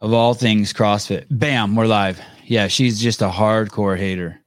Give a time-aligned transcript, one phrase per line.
[0.00, 1.26] of all things CrossFit.
[1.30, 2.20] Bam, we're live.
[2.44, 4.40] Yeah, she's just a hardcore hater.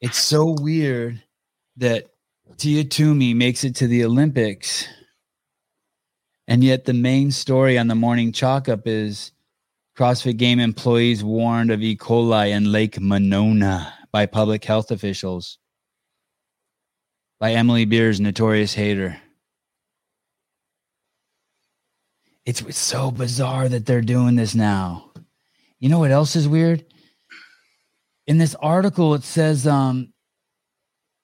[0.00, 1.22] It's so weird
[1.76, 2.06] that
[2.56, 4.88] Tia Toomey makes it to the Olympics,
[6.46, 9.32] and yet the main story on the morning chalk up is
[9.96, 11.96] CrossFit Game employees warned of E.
[11.96, 15.58] coli in Lake Monona by public health officials.
[17.40, 19.20] By Emily Beers, notorious hater.
[22.48, 25.10] It's, it's so bizarre that they're doing this now.
[25.80, 26.82] You know what else is weird?
[28.26, 30.14] In this article, it says um,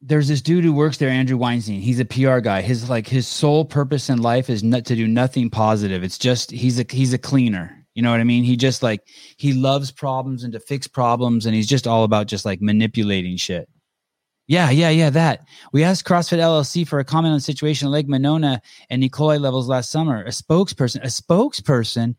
[0.02, 1.80] there's this dude who works there, Andrew Weinstein.
[1.80, 2.60] He's a PR guy.
[2.60, 6.04] His like his sole purpose in life is not to do nothing positive.
[6.04, 7.86] It's just he's a he's a cleaner.
[7.94, 8.44] You know what I mean?
[8.44, 9.00] He just like
[9.38, 13.38] he loves problems and to fix problems, and he's just all about just like manipulating
[13.38, 13.66] shit.
[14.46, 15.10] Yeah, yeah, yeah.
[15.10, 19.02] That we asked CrossFit LLC for a comment on the situation at Lake Monona and
[19.02, 19.08] E.
[19.08, 20.22] coli levels last summer.
[20.22, 22.14] A spokesperson, a spokesperson,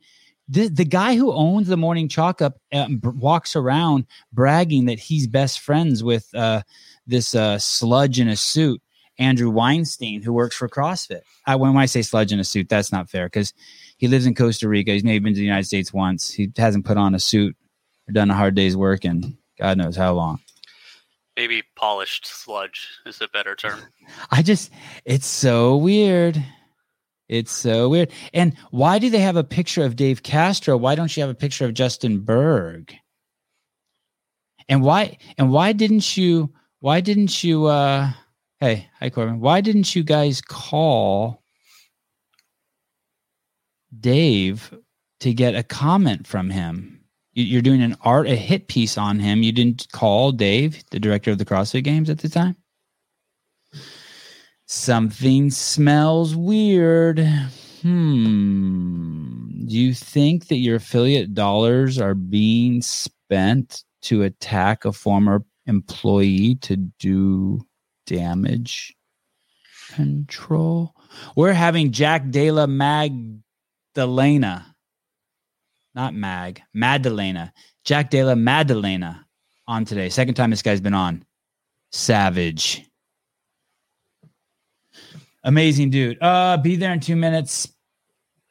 [0.48, 5.00] the the guy who owns the Morning Chalk Up uh, b- walks around bragging that
[5.00, 6.64] he's best friends with uh,
[7.06, 8.82] this uh, sludge in a suit,
[9.20, 11.22] Andrew Weinstein, who works for CrossFit.
[11.46, 13.54] I, when I say sludge in a suit, that's not fair because
[13.98, 14.92] he lives in Costa Rica.
[14.92, 16.32] He's maybe been to the United States once.
[16.32, 17.56] He hasn't put on a suit
[18.10, 20.40] or done a hard day's work in God knows how long.
[21.38, 23.80] Maybe polished sludge is a better term.
[24.32, 24.72] I just,
[25.04, 26.42] it's so weird.
[27.28, 28.12] It's so weird.
[28.34, 30.78] And why do they have a picture of Dave Castro?
[30.78, 32.94] Why don't you have a picture of Justin Bergh?
[34.70, 38.12] And why, and why didn't you, why didn't you, uh,
[38.60, 39.40] hey, hi, Corbin.
[39.40, 41.44] Why didn't you guys call
[44.00, 44.74] Dave
[45.20, 47.05] to get a comment from him?
[47.36, 49.44] You- You're doing an art, a hit piece on him.
[49.44, 52.56] You didn't call Dave, the director of the CrossFit Games at the time?
[54.68, 57.20] Something smells weird.
[57.82, 59.66] Hmm.
[59.68, 66.56] Do you think that your affiliate dollars are being spent to attack a former employee
[66.62, 67.62] to do
[68.08, 68.96] damage
[69.92, 70.96] control?
[71.36, 73.44] We're having Jack Dela Magdalena,
[75.96, 77.54] not Mag, Madalena.
[77.84, 79.26] Jack Della Maddalena
[79.68, 80.10] on today.
[80.10, 81.24] Second time this guy's been on.
[81.92, 82.84] Savage.
[85.44, 86.18] Amazing dude.
[86.22, 87.70] Uh, be there in two minutes.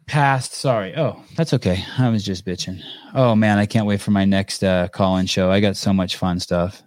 [0.07, 0.53] Past.
[0.53, 0.95] Sorry.
[0.97, 1.83] Oh, that's okay.
[1.99, 2.83] I was just bitching.
[3.15, 5.51] Oh man, I can't wait for my next uh, call-in show.
[5.51, 6.83] I got so much fun stuff.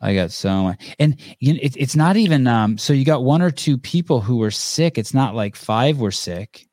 [0.00, 2.46] I got so much, and you know, it, it's not even.
[2.46, 4.98] Um, so you got one or two people who were sick.
[4.98, 6.66] It's not like five were sick,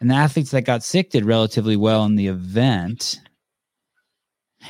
[0.00, 3.20] and the athletes that got sick did relatively well in the event.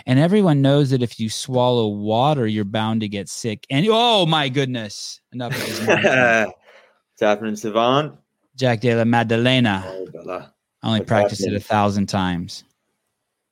[0.06, 3.66] And everyone knows that if you swallow water, you're bound to get sick.
[3.70, 6.52] And oh my goodness, enough of this.
[7.20, 8.16] Happening, Sevan?
[8.54, 9.82] Jack de la Madalena.
[9.86, 10.46] Oh.
[10.82, 12.64] I only practiced it a thousand times.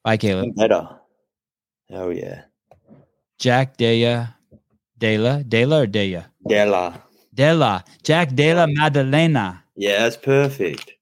[0.04, 0.54] Bye, Caleb.
[0.54, 0.88] Better.
[1.91, 2.42] Oh yeah.
[3.38, 4.25] Jack Dea,
[4.98, 6.22] Dela, Dela or Dea?
[6.47, 7.03] Della.
[7.34, 7.84] Dela.
[8.03, 9.65] Jack de la Madalena.
[9.75, 10.96] Yeah, that's perfect.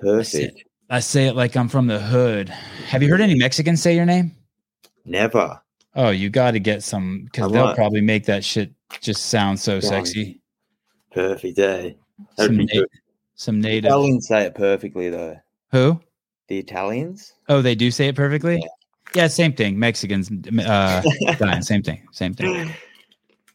[0.00, 0.64] Perfect.
[0.88, 2.48] I say it like I'm from the hood.
[2.48, 4.34] Have you heard any Mexicans say your name?
[5.04, 5.60] Never.
[5.94, 9.80] Oh, you got to get some because they'll probably make that shit just sound so
[9.80, 10.40] sexy.
[11.12, 11.96] Perfect day.
[12.36, 12.86] That'd Some, na-
[13.34, 13.86] some native.
[13.86, 15.36] Italians say it perfectly though.
[15.72, 16.00] Who?
[16.48, 17.32] The Italians?
[17.48, 18.56] Oh, they do say it perfectly.
[18.56, 18.68] Yeah.
[19.14, 19.78] Yeah, same thing.
[19.78, 22.06] Mexicans, uh, Italian, same thing.
[22.12, 22.70] Same thing.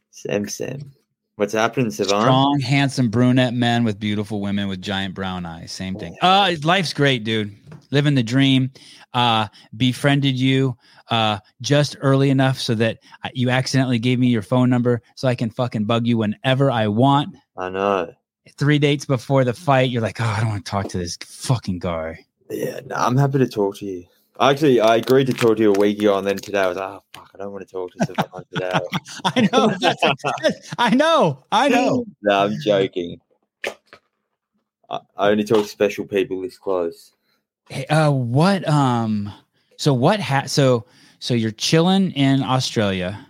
[0.10, 0.92] Same, Sam.
[1.36, 2.22] What's happening, Sevan?
[2.22, 5.72] Strong, handsome brunette men with beautiful women with giant brown eyes.
[5.72, 6.16] Same thing.
[6.22, 7.56] Uh, life's great, dude.
[7.90, 8.72] Living the dream.
[9.14, 10.78] Uh, befriended you
[11.10, 13.00] uh, just early enough so that
[13.34, 16.88] you accidentally gave me your phone number so I can fucking bug you whenever I
[16.88, 17.36] want.
[17.58, 18.14] I know.
[18.58, 21.18] Three dates before the fight, you're like, oh, I don't want to talk to this
[21.26, 22.26] fucking guy.
[22.50, 24.06] Yeah, no, I'm happy to talk to you.
[24.42, 26.78] Actually, I agreed to talk to you a week ago, and then today I was
[26.78, 28.72] like, oh, fuck, I don't want to talk to Sevan today.
[29.24, 29.68] I know.
[29.80, 31.44] that's- I know.
[31.52, 32.06] I know.
[32.24, 33.20] no, I'm joking.
[34.90, 37.12] I, I only talk to special people this close.
[37.70, 38.68] Hey, uh, what?
[38.68, 39.32] Um.
[39.78, 40.20] So what?
[40.20, 40.86] Ha- so
[41.20, 43.28] so you're chilling in Australia.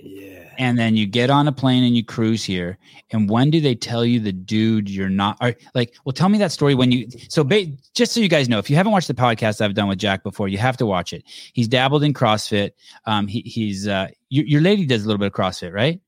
[0.00, 0.39] Yeah.
[0.60, 2.76] And then you get on a plane and you cruise here
[3.12, 5.40] and when do they tell you the dude you're not
[5.74, 8.58] like well tell me that story when you so ba- just so you guys know
[8.58, 11.12] if you haven't watched the podcast i've done with jack before you have to watch
[11.12, 11.24] it
[11.54, 12.70] he's dabbled in crossfit
[13.06, 16.00] um he, he's uh your, your lady does a little bit of crossfit right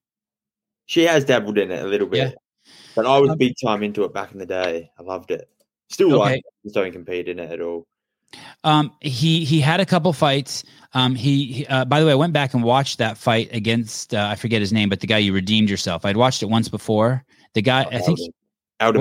[0.87, 2.19] She has dabbled in it a little bit.
[2.19, 2.35] Yeah.
[2.95, 4.91] But I was Um, big time into it back in the day.
[4.99, 5.49] I loved it.
[5.89, 6.39] Still like Okay.
[6.39, 7.87] it, just don't compete in it at all.
[8.65, 10.65] Um he he had a couple fights
[10.95, 14.15] um he, he uh, by the way i went back and watched that fight against
[14.15, 16.69] uh, i forget his name but the guy you redeemed yourself i'd watched it once
[16.69, 17.25] before
[17.55, 18.19] the guy i think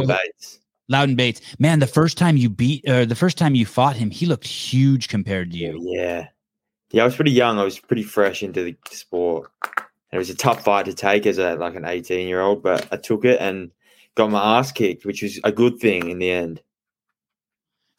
[0.07, 0.59] Well, Bates.
[0.89, 4.11] Loudon Bates, man, the first time you beat or the first time you fought him,
[4.11, 5.79] he looked huge compared to you.
[5.81, 6.27] Yeah.
[6.91, 7.57] Yeah, I was pretty young.
[7.57, 9.49] I was pretty fresh into the sport.
[10.11, 12.85] It was a tough fight to take as a like an 18 year old, but
[12.91, 13.71] I took it and
[14.15, 16.61] got my ass kicked, which was a good thing in the end.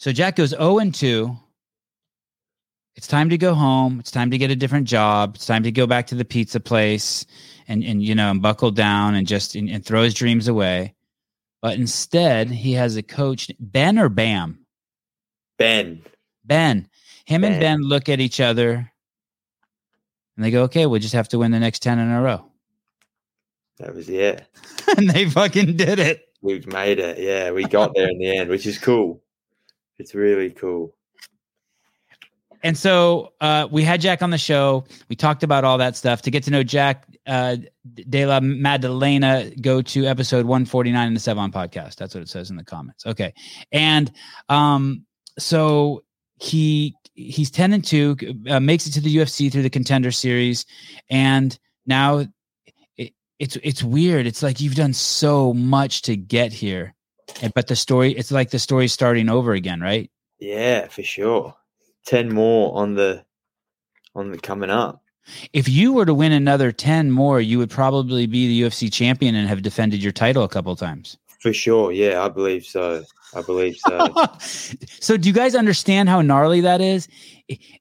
[0.02, 1.32] So Jack goes 0 and 2.
[2.96, 4.00] It's time to go home.
[4.00, 5.36] It's time to get a different job.
[5.36, 7.24] It's time to go back to the pizza place
[7.68, 10.96] and and you know and buckle down and just and, and throw his dreams away.
[11.60, 14.66] But instead, he has a coach, Ben or Bam?
[15.56, 16.02] Ben.
[16.44, 16.88] Ben.
[17.24, 17.60] Him and Ben.
[17.60, 18.90] Ben look at each other
[20.36, 22.44] and they go, okay, we'll just have to win the next 10 in a row.
[23.78, 24.40] That was yeah.
[24.96, 26.24] and they fucking did it.
[26.40, 27.18] We've made it.
[27.18, 29.21] Yeah, we got there in the end, which is cool.
[29.98, 30.94] It's really cool.
[32.62, 34.84] And so uh, we had Jack on the show.
[35.08, 36.22] We talked about all that stuff.
[36.22, 37.56] To get to know Jack uh,
[38.08, 41.96] Della Maddalena, go to episode 149 in the Sevan podcast.
[41.96, 43.04] That's what it says in the comments.
[43.04, 43.34] Okay.
[43.72, 44.12] And
[44.48, 45.04] um,
[45.38, 46.04] so
[46.40, 48.16] he he's 10 and 2,
[48.48, 50.64] uh, makes it to the UFC through the contender series.
[51.10, 51.56] And
[51.86, 52.26] now
[52.96, 54.26] it, it's it's weird.
[54.26, 56.94] It's like you've done so much to get here.
[57.40, 60.10] And, but the story, it's like the story's starting over again, right?
[60.38, 61.54] Yeah, for sure.
[62.04, 63.24] Ten more on the
[64.14, 65.02] on the coming up.
[65.52, 69.34] if you were to win another 10 more, you would probably be the UFC champion
[69.34, 71.16] and have defended your title a couple times.
[71.40, 71.92] For sure.
[71.92, 73.04] Yeah, I believe so.
[73.34, 74.12] I believe so.
[75.00, 77.08] so do you guys understand how gnarly that is?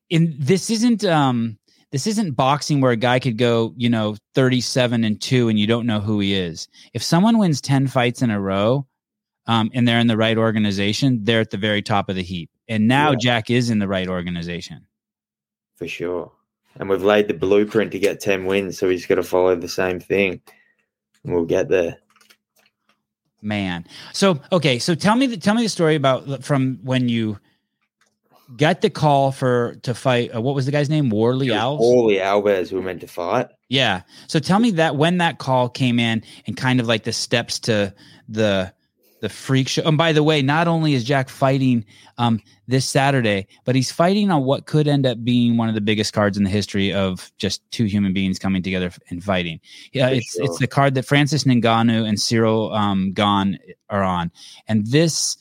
[0.09, 1.57] In this isn't um
[1.92, 5.68] this isn't boxing where a guy could go, you know, 37 and 2 and you
[5.68, 6.69] don't know who he is.
[6.94, 8.88] If someone wins 10 fights in a row,
[9.47, 12.49] um, and they're in the right organization, they're at the very top of the heap.
[12.67, 13.17] And now Yeah.
[13.19, 14.85] Jack is in the right organization.
[15.75, 16.31] for sure.
[16.79, 19.67] And we've laid the blueprint to get 10 wins, so he's got to follow the
[19.67, 20.39] same thing.
[21.23, 21.97] And we'll get there.
[23.41, 23.85] Man.
[24.13, 27.39] So okay, so tell me the tell me the story about from when you
[28.55, 30.33] got the call for to fight.
[30.35, 31.09] Uh, what was the guy's name?
[31.09, 31.79] Warlley Alves.
[31.79, 33.47] Paulie Alves who were meant to fight.
[33.69, 34.01] Yeah.
[34.27, 37.57] So tell me that when that call came in and kind of like the steps
[37.61, 37.94] to
[38.29, 38.71] the
[39.21, 39.83] the freak show.
[39.85, 41.85] And by the way, not only is Jack fighting
[42.18, 45.81] um this Saturday, but he's fighting on what could end up being one of the
[45.81, 49.59] biggest cards in the history of just two human beings coming together and fighting.
[49.94, 50.45] Yeah, it's sure.
[50.45, 53.57] it's the card that Francis Ngannou and Ciryl um Gane
[53.89, 54.31] are on.
[54.68, 55.38] And this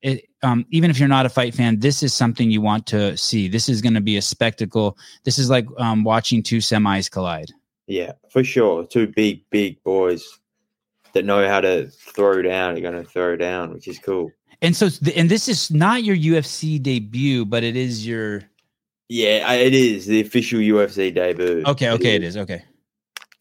[0.00, 3.16] it, um, even if you're not a fight fan, this is something you want to
[3.16, 3.48] see.
[3.48, 4.98] This is going to be a spectacle.
[5.24, 7.50] This is like um, watching two semis collide.
[7.86, 8.86] Yeah, for sure.
[8.86, 10.40] Two big, big boys
[11.14, 14.30] that know how to throw down are going to throw down, which is cool.
[14.62, 18.42] And so, and this is not your UFC debut, but it is your.
[19.08, 21.62] Yeah, it is the official UFC debut.
[21.66, 22.64] Okay, okay, it is okay.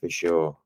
[0.01, 0.57] For sure.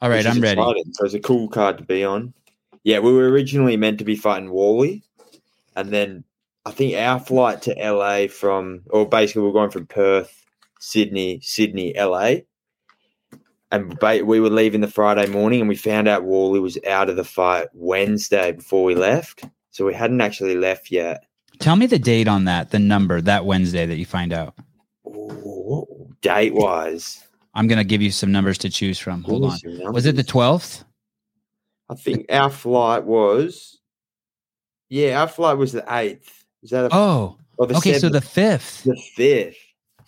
[0.00, 0.60] All right, I'm ready.
[0.60, 0.92] exciting.
[0.94, 2.34] So it's a cool card to be on.
[2.82, 5.04] Yeah, we were originally meant to be fighting Wally,
[5.76, 6.24] and then
[6.66, 10.44] I think our flight to LA from, or basically we're going from Perth,
[10.80, 12.38] Sydney, Sydney, LA,
[13.72, 17.16] and we were leaving the Friday morning, and we found out Wally was out of
[17.16, 21.24] the fight Wednesday before we left, so we hadn't actually left yet.
[21.58, 24.54] Tell me the date on that, the number that Wednesday that you find out.
[26.20, 27.24] Date wise,
[27.54, 29.22] I'm gonna give you some numbers to choose from.
[29.24, 29.92] Hold on.
[29.92, 30.84] Was it the 12th?
[31.88, 33.80] I think our flight was.
[34.88, 36.44] Yeah, our flight was the eighth.
[36.62, 37.98] Is that a, Oh, okay.
[37.98, 38.84] So the 5th.
[38.84, 39.56] the fifth?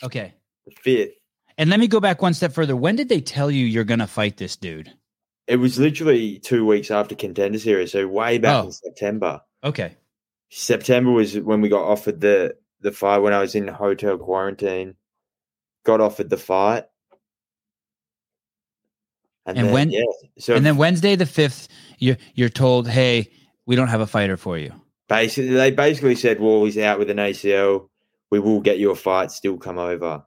[0.03, 0.35] Okay.
[0.67, 1.15] The fifth.
[1.59, 2.75] And let me go back one step further.
[2.77, 4.93] When did they tell you you're gonna fight this dude?
[5.47, 8.67] It was literally two weeks after contender series, so way back Oh.
[8.67, 9.41] in September.
[9.63, 9.97] Okay.
[10.51, 14.95] September was when we got offered the the fight when I was in hotel quarantine.
[15.85, 16.85] Got offered the fight,
[19.47, 20.03] And then, when- yeah,
[20.39, 21.69] so And then Wednesday the 5th,
[21.99, 23.31] you're you're told, hey,
[23.67, 24.73] we don't have a fighter for you.
[25.09, 27.91] basically they basically said, "Well, he's out with an ACL.
[28.31, 29.31] We will get you a fight.
[29.31, 30.25] Still come over."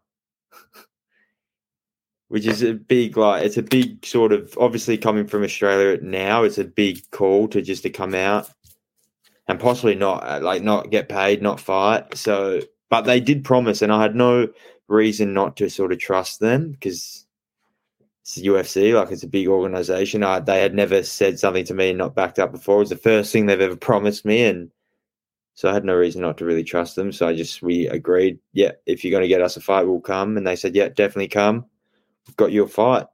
[2.30, 6.44] Which is a big like it's a big sort of obviously coming from Australia now.
[6.44, 8.50] It's a big call to just to come out
[9.48, 12.18] and possibly not uh, like not get paid, not fight.
[12.18, 14.50] So, but they did promise, and I had no
[14.88, 17.26] reason not to sort of trust them because
[18.22, 20.24] it's the UFC, like it's a big organization.
[20.24, 22.78] I, they had never said something to me and not backed up before.
[22.78, 24.70] It was the first thing they've ever promised me, and
[25.54, 27.12] so I had no reason not to really trust them.
[27.12, 30.02] So I just we agreed, yeah, if you're going to get us a fight, we'll
[30.02, 30.36] come.
[30.38, 31.66] And they said, yeah, definitely come.
[32.36, 33.08] Got you a fight.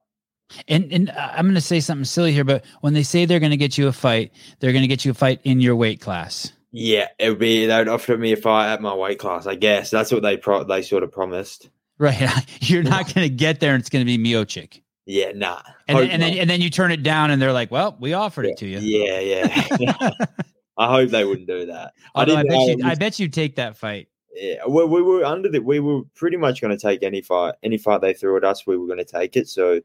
[0.68, 3.40] And and uh, I'm going to say something silly here, but when they say they're
[3.40, 5.76] going to get you a fight, they're going to get you a fight in your
[5.76, 6.52] weight class.
[6.72, 9.48] Yeah, it would be they would offer me a fight at my weight class.
[9.48, 11.70] I guess that's what they pro- they sort of promised.
[11.98, 12.30] Right.
[12.62, 14.82] You're not going to get there and it's going to be Miocic.
[15.06, 15.62] Yeah, nah.
[15.88, 18.14] And then, and then and then you turn it down and they're like, "Well, we
[18.14, 20.12] offered it to you." Yeah, yeah.
[20.78, 21.94] I hope they wouldn't do that.
[22.16, 24.08] Although I, didn't bet you, it I bet you take that fight.
[24.36, 25.60] Yeah, we, we were under the.
[25.60, 28.66] We were pretty much going to take any fight, any fight they threw at us.
[28.66, 29.48] We were going to take it.
[29.48, 29.80] So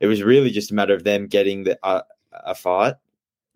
[0.00, 2.94] it was really just a matter of them getting the uh, a fight.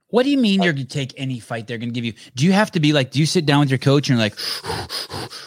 [0.08, 2.12] What do you mean you're going to take any fight they're going to give you?
[2.36, 3.10] Do you have to be like?
[3.10, 4.38] Do you sit down with your coach and you're like,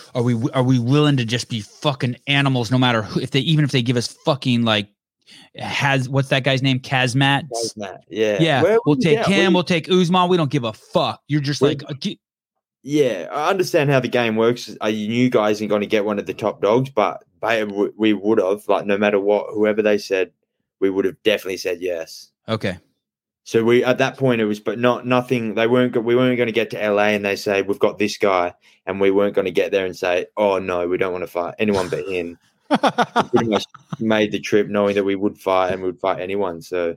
[0.15, 3.39] are we are we willing to just be fucking animals no matter who, if they
[3.41, 4.89] even if they give us fucking like
[5.55, 7.47] has what's that guy's name Kazmat?
[7.77, 8.03] That?
[8.09, 9.53] Yeah, Yeah, Well, we'll take yeah, him.
[9.53, 10.27] we- we'll take Usman.
[10.29, 11.21] We don't give a fuck.
[11.27, 11.93] You're just We- like, uh,
[12.81, 14.75] yeah, I understand how the game works.
[14.81, 17.63] Uh, you new guys ain't going to get one of the top dogs, but they,
[17.63, 20.31] we would have like no matter what, whoever they said,
[20.79, 22.29] we would have definitely said yes.
[22.47, 22.77] okay.
[23.43, 25.55] So we at that point it was, but not nothing.
[25.55, 26.03] They weren't.
[26.03, 28.53] We weren't going to get to LA and they say we've got this guy,
[28.85, 31.27] and we weren't going to get there and say, oh no, we don't want to
[31.27, 32.37] fight anyone but him.
[33.31, 33.65] pretty much
[33.99, 36.61] made the trip knowing that we would fight and we would fight anyone.
[36.61, 36.95] So,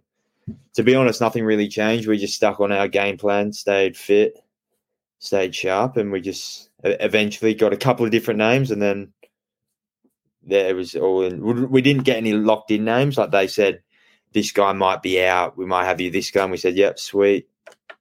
[0.75, 2.07] to be honest, nothing really changed.
[2.07, 4.42] We just stuck on our game plan, stayed fit,
[5.23, 8.71] stayed sharp, and we just eventually got a couple of different names.
[8.71, 9.13] And then
[10.43, 11.41] there it was all in.
[11.43, 13.17] we- We didn't get any locked in names.
[13.19, 13.83] Like they said,
[14.33, 15.57] this guy might be out.
[15.57, 16.43] We might have you this guy.
[16.43, 17.49] And we said, yep, sweet.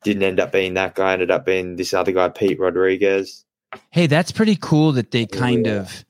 [0.03, 1.13] Didn't end up being that guy.
[1.13, 3.45] Ended up being this other guy, Pete Rodriguez.
[3.91, 5.81] Hey, that's pretty cool that they kind Yeah.
[5.81, 6.05] of.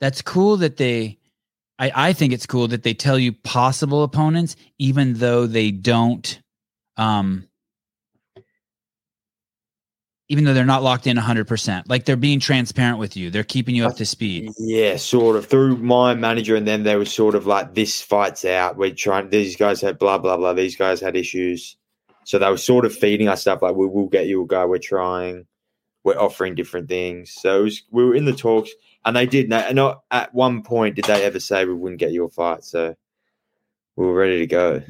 [0.00, 1.18] That's cool that they.
[1.78, 6.40] I I think it's cool that they tell you possible opponents, even though they don't.
[6.96, 7.46] Um.
[10.32, 11.82] Even though they're not locked in 100%.
[11.88, 13.28] Like they're being transparent with you.
[13.28, 14.50] They're keeping you up to speed.
[14.58, 15.44] Yeah, sort of.
[15.44, 18.78] Through my manager and them, they were sort of like, this fight's out.
[18.78, 20.54] We're trying, these guys had blah, blah, blah.
[20.54, 21.76] These guys had issues.
[22.24, 24.64] So they were sort of feeding us stuff like, we will get you a guy.
[24.64, 25.44] We're trying.
[26.02, 27.34] We're offering different things.
[27.34, 28.70] So it was, we were in the talks
[29.04, 29.52] and they did.
[29.52, 32.64] And not at one point did they ever say we wouldn't get you a fight.
[32.64, 32.96] So
[33.96, 34.82] we were ready to go.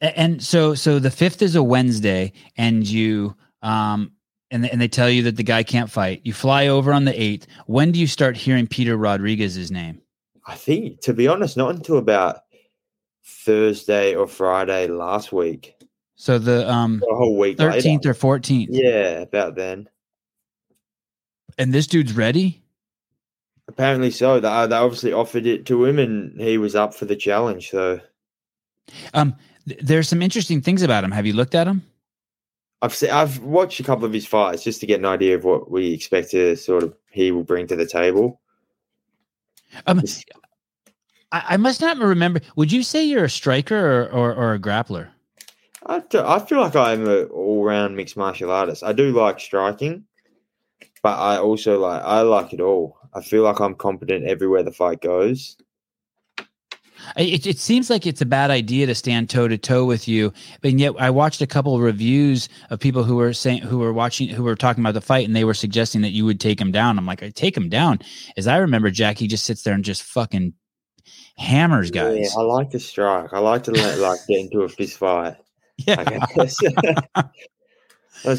[0.00, 4.10] And so so the 5th is a Wednesday and you um
[4.50, 6.20] and and they tell you that the guy can't fight.
[6.24, 7.44] You fly over on the 8th.
[7.66, 10.00] When do you start hearing Peter Rodriguez's name?
[10.46, 12.40] I think, to be honest, not until about
[13.24, 15.74] Thursday or Friday last week.
[16.16, 17.72] So the um A whole week later.
[17.78, 18.68] 13th or 14th.
[18.70, 19.88] Yeah, about then.
[21.58, 22.62] And this dude's ready?
[23.68, 24.40] Apparently so.
[24.40, 27.70] They, they obviously offered it to him, and he was up for the challenge.
[27.70, 28.00] So
[29.14, 29.34] Um
[29.66, 31.10] th- there's some interesting things about him.
[31.10, 31.82] Have you looked at him?
[32.84, 35.44] I've se- I've watched a couple of his fights just to get an idea of
[35.44, 38.42] what we expect to sort of he will bring to the table.
[39.86, 40.02] Um
[41.32, 42.42] I, I must not remember.
[42.56, 45.08] Would you say you're a striker or or, or a grappler?
[45.86, 48.84] I I feel like I'm an all round mixed martial artist.
[48.84, 50.04] I do like striking,
[51.02, 52.98] but I also like I like it all.
[53.14, 55.56] I feel like I'm competent everywhere the fight goes.
[57.16, 60.32] It, it seems like it's a bad idea to stand toe to toe with you,
[60.62, 63.92] but yet I watched a couple of reviews of people who were saying who were
[63.92, 66.60] watching who were talking about the fight, and they were suggesting that you would take
[66.60, 66.98] him down.
[66.98, 68.00] I'm like, I take him down.
[68.36, 70.54] As I remember, Jackie just sits there and just fucking
[71.36, 72.32] hammers guys.
[72.34, 73.32] Yeah, I like to strike.
[73.32, 75.36] I like to let, like get into a fist fight.
[75.76, 76.04] Yeah,
[76.36, 76.62] that's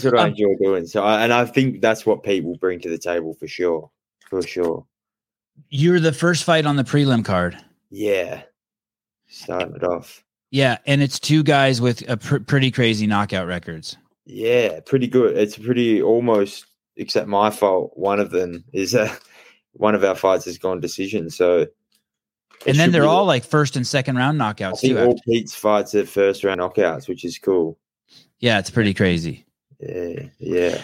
[0.03, 0.87] what I Um, enjoy doing.
[0.87, 3.91] So, I, and I think that's what Pete will bring to the table for sure,
[4.29, 4.85] for sure.
[5.69, 7.57] you're the first fight on the prelim card.
[7.89, 8.43] Yeah,
[9.35, 10.23] starting it off.
[10.51, 13.97] Yeah, and it's two guys with a pr- pretty crazy knockout records.
[14.25, 15.37] Yeah, pretty good.
[15.37, 16.65] It's pretty almost,
[16.95, 17.91] except my fault.
[17.95, 19.13] One of them is uh,
[19.73, 21.29] one of our fights has gone decision.
[21.29, 21.67] So,
[22.65, 24.99] And then they're all like first and second round I knockouts think too.
[25.03, 27.77] all after- Pete's fights are first round knockouts, which is cool.
[28.39, 29.45] Yeah, it's pretty crazy.
[29.79, 30.81] Yeah, yeah.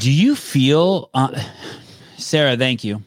[0.00, 1.40] Do you feel, uh,
[2.18, 2.56] Sarah?
[2.56, 3.02] Thank you.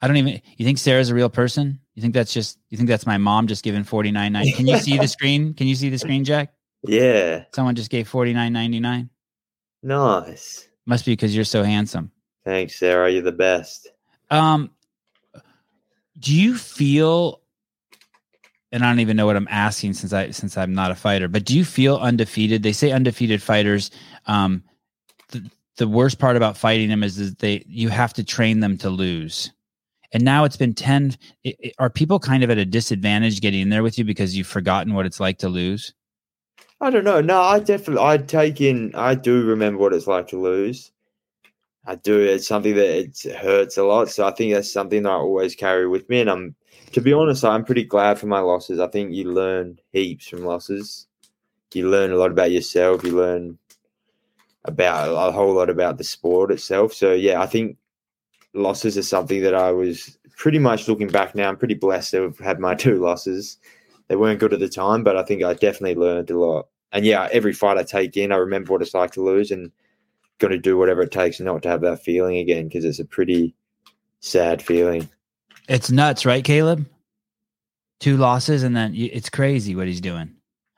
[0.00, 0.40] I don't even.
[0.56, 1.80] You think Sarah's a real person?
[2.00, 2.58] You think that's just?
[2.70, 4.52] You think that's my mom just giving forty nine ninety?
[4.52, 5.52] Can you see the screen?
[5.52, 6.54] Can you see the screen, Jack?
[6.82, 9.10] Yeah, Someone just gave forty nine ninety nine.
[9.82, 10.66] nice.
[10.86, 12.10] Must be because you're so handsome.
[12.42, 13.10] Thanks, Sarah.
[13.10, 13.90] You're the best.
[14.30, 14.70] Um,
[16.18, 17.42] do you feel?
[18.72, 21.28] And I don't even know what I'm asking since I since I'm not a fighter.
[21.28, 22.62] But do you feel undefeated?
[22.62, 23.90] They say undefeated fighters.
[24.24, 24.64] Um,
[25.32, 28.78] the, the worst part about fighting them is that they you have to train them
[28.78, 29.52] to lose.
[30.12, 31.16] And now it's been ten.
[31.46, 34.36] i- i- Are people kind of at a disadvantage getting in there with you because
[34.36, 35.94] you've forgotten what it's like to lose?
[36.80, 37.20] I don't know.
[37.20, 38.94] No, I definitely I take in.
[38.94, 40.92] I do remember what it's like to lose.
[41.86, 42.18] I do.
[42.18, 44.08] It's something that it hurts a lot.
[44.10, 46.20] So I think that's something that I always carry with me.
[46.20, 46.54] And I'm,
[46.92, 48.80] to be honest, I'm pretty glad for my losses.
[48.80, 51.06] I think you learn heaps from losses.
[51.72, 53.04] You learn a lot about yourself.
[53.04, 53.58] You learn
[54.64, 56.92] about a whole lot about the sport itself.
[56.92, 57.76] So yeah, I think
[58.54, 61.48] losses are something that I was pretty much looking back now.
[61.48, 63.58] I'm pretty blessed to have had my two losses.
[64.08, 67.04] They weren't good at the time, but I think I definitely learned a lot and
[67.04, 69.70] yeah, every fight I take in, I remember what it's like to lose, and
[70.38, 73.04] going to do whatever it takes not to have that feeling again because it's a
[73.04, 73.54] pretty
[74.20, 75.08] sad feeling.
[75.68, 76.86] It's nuts, right, Caleb?
[78.00, 80.34] Two losses, and then it's crazy what he's doing.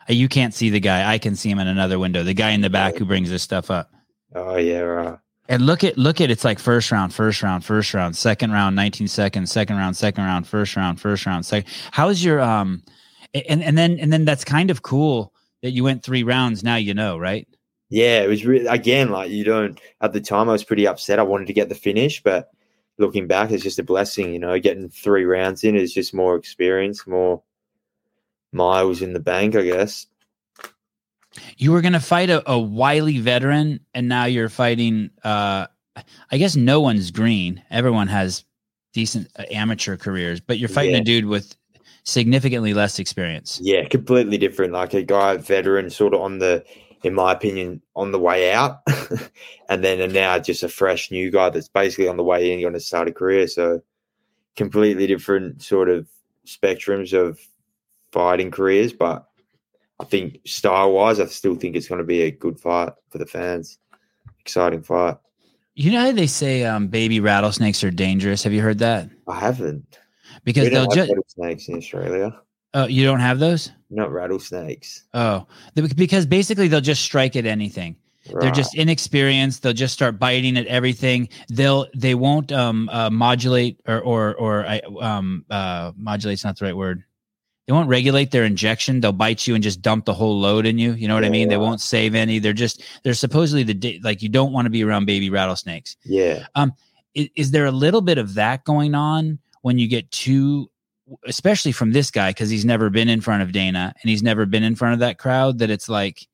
[0.09, 1.11] Uh, You can't see the guy.
[1.11, 2.25] I can see him in another window.
[2.25, 3.91] The guy in the back who brings this stuff up.
[4.35, 5.19] Oh yeah, right.
[5.53, 8.75] And look at look at it's like first round, first round, first round, second round,
[8.75, 11.71] 19 seconds, second round, second round, first round, first round, second.
[11.91, 12.83] How's your um
[13.35, 16.65] and and then and then that's kind of cool that you went three rounds.
[16.65, 17.47] Now you know, right?
[17.91, 19.79] Yeah, it was really again like you don't.
[20.01, 21.19] At the time, I was pretty upset.
[21.19, 22.49] I wanted to get the finish, but
[22.97, 24.33] looking back, it's just a blessing.
[24.33, 27.43] You know, getting three rounds in is just more experience, more
[28.53, 30.07] miles in the bank, I guess.
[31.57, 35.67] You were gonna fight a, a wily veteran, and now you're fighting uh
[36.31, 37.63] I guess no one's green.
[37.71, 38.45] Everyone has
[38.95, 41.01] decent uh, amateur careers, but you're fighting Yeah.
[41.01, 41.55] a dude with
[42.05, 43.59] significantly less experience.
[43.63, 44.73] Yeah, completely different.
[44.73, 46.65] Like a guy, veteran, sort of on the,
[47.03, 48.81] in my opinion, on the way out,
[49.69, 52.61] and then and now just a fresh new guy that's basically on the way in,
[52.61, 53.47] going to start a career.
[53.47, 53.83] So
[54.57, 56.09] completely different sort of
[56.47, 57.39] spectrums of
[58.13, 59.27] fighting careers, but
[60.01, 63.19] I think style wise, I still think it's going to be a good fight for
[63.19, 63.79] the fans.
[64.41, 65.17] Exciting fight.
[65.75, 68.43] You know how they say um, baby rattlesnakes are dangerous?
[68.43, 69.09] Have you heard that?
[69.29, 69.99] I haven't.
[70.45, 72.35] Because they'll have just rattlesnakes in Australia.
[72.75, 73.71] oh, you don't have those?
[73.91, 75.05] Not rattlesnakes.
[75.15, 77.97] Oh, because basically they'll just strike at anything.
[78.41, 79.63] They're just inexperienced.
[79.63, 81.29] They'll just start biting at everything.
[81.49, 86.67] They'll they won't um uh, modulate or or or I um uh modulate's not the
[86.67, 87.05] right word.
[87.67, 89.01] They won't regulate their injection.
[89.01, 90.95] They'll bite you and just dump the whole load in you.
[90.95, 91.49] You know what I mean?
[91.49, 92.39] They won't save any.
[92.41, 95.97] They're just they're supposedly the like you don't want to be around baby rattlesnakes.
[96.05, 96.47] yeah.
[96.55, 96.73] Um,
[97.15, 100.71] is, is there a little bit of that going on when you get too
[101.27, 104.47] especially from this guy because he's never been in front of dana and he's never
[104.47, 106.27] been in front of that crowd that it's like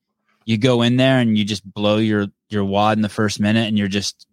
[0.45, 3.67] you go in there and you just blow your your wad in the first minute
[3.67, 4.29] and you're just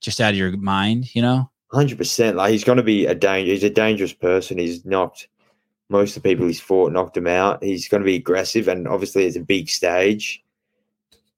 [0.00, 2.36] just out of your mind you know Hundred percent.
[2.36, 3.52] Like he's going to be a danger.
[3.52, 4.58] He's a dangerous person.
[4.58, 5.28] He's knocked
[5.90, 7.62] most of the people he's fought, knocked him out.
[7.62, 10.42] He's going to be aggressive, and obviously it's a big stage.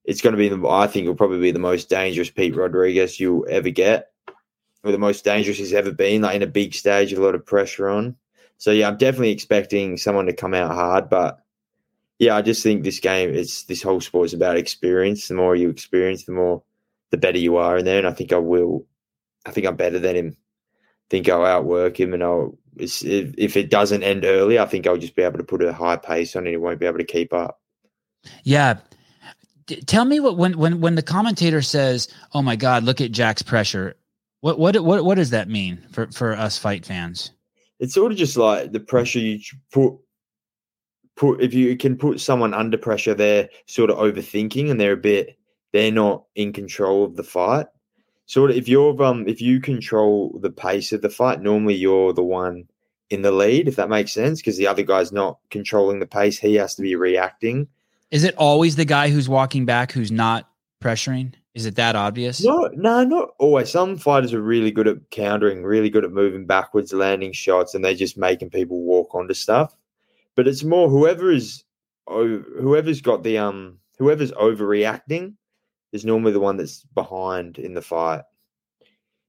[0.04, 3.46] It's going to be, I think, it'll probably be the most dangerous Pete Rodriguez you'll
[3.48, 4.12] ever get,
[4.84, 6.22] or the most dangerous he's ever been.
[6.22, 8.16] Like in a big stage, a lot of pressure on.
[8.58, 11.40] So yeah, I'm definitely expecting someone to come out hard, but
[12.18, 15.26] yeah, I just think this game, it's this whole sport is about experience.
[15.26, 16.62] The more you experience, the more,
[17.10, 18.86] the better you are in there, and I think I will
[19.44, 20.36] I think I'm better than him.
[20.36, 24.86] I think I'll outwork him, and I'll if, if it doesn't end early, I think
[24.86, 26.50] I'll just be able to put a high pace on it.
[26.50, 27.60] He won't be able to keep up.
[28.44, 28.78] yeah
[29.66, 33.12] D- tell me what when when when the commentator says oh my god look at
[33.12, 33.94] jack's pressure
[34.40, 37.30] what what what what does that mean for for us fight fans
[37.78, 39.38] It's sort of just like the pressure you
[39.72, 39.94] put
[41.16, 44.96] put if you can put someone under pressure, they're sort of overthinking and they're a
[44.96, 45.36] bit
[45.72, 47.66] they're not in control of the fight.
[48.32, 52.14] Sort of if you're um if you control the pace of the fight, normally you're
[52.14, 52.66] the one
[53.10, 56.38] in the lead, if that makes sense, because the other guy's not controlling the pace.
[56.38, 57.68] He has to be reacting.
[58.10, 60.48] Is it always the guy who's walking back who's not
[60.82, 61.34] pressuring?
[61.52, 62.42] Is it that obvious?
[62.42, 63.70] No, no, not always.
[63.70, 67.84] Some fighters are really good at countering, really good at moving backwards, landing shots, and
[67.84, 69.76] they're just making people walk onto stuff.
[70.36, 71.64] But it's more whoever is,
[72.06, 75.34] oh, whoever's got the um, whoever's overreacting
[75.92, 78.22] is normally the one that's behind in the fight.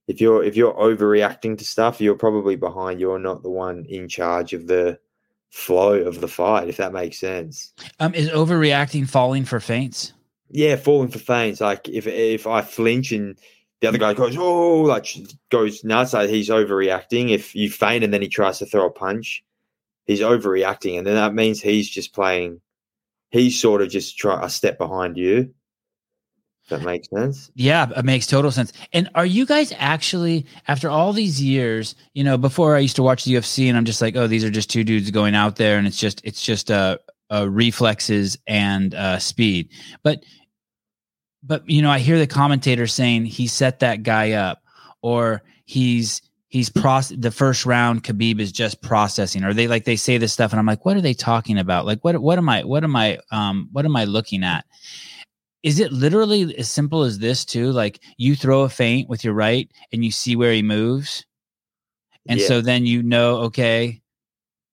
[0.06, 3.00] If you're if you're overreacting to stuff, you're probably behind.
[3.00, 4.98] You're not the one in charge of the
[5.50, 6.68] flow of the fight.
[6.68, 7.72] If that makes sense.
[8.00, 10.12] Um, is overreacting falling for feints?
[10.54, 11.60] yeah, falling for feints.
[11.60, 13.36] Like if if I flinch and
[13.80, 15.06] the other guy goes, oh, like
[15.50, 17.30] goes nuts, like he's overreacting.
[17.30, 19.44] If you feint and then he tries to throw a punch,
[20.06, 22.60] he's overreacting, and then that means he's just playing.
[23.30, 25.52] He's sort of just try a step behind you.
[26.70, 27.50] That makes sense.
[27.54, 28.72] Yeah, it makes total sense.
[28.92, 33.02] And are you guys actually, after all these years, you know, before I used to
[33.02, 35.56] watch the UFC, and I'm just like, oh, these are just two dudes going out
[35.56, 36.98] there, and it's just it's just uh,
[37.30, 39.68] uh reflexes and uh speed.
[40.02, 40.24] But
[41.42, 44.62] but you know, I hear the commentator saying he set that guy up,
[45.02, 49.96] or he's he's process the first round Khabib is just processing, or they like they
[49.96, 51.84] say this stuff, and I'm like, what are they talking about?
[51.84, 54.64] Like, what what am I what am I um what am I looking at?
[55.64, 57.72] Is it literally as simple as this too?
[57.72, 61.24] Like you throw a feint with your right and you see where he moves.
[62.28, 62.46] And Yeah.
[62.46, 64.02] so then you know, okay,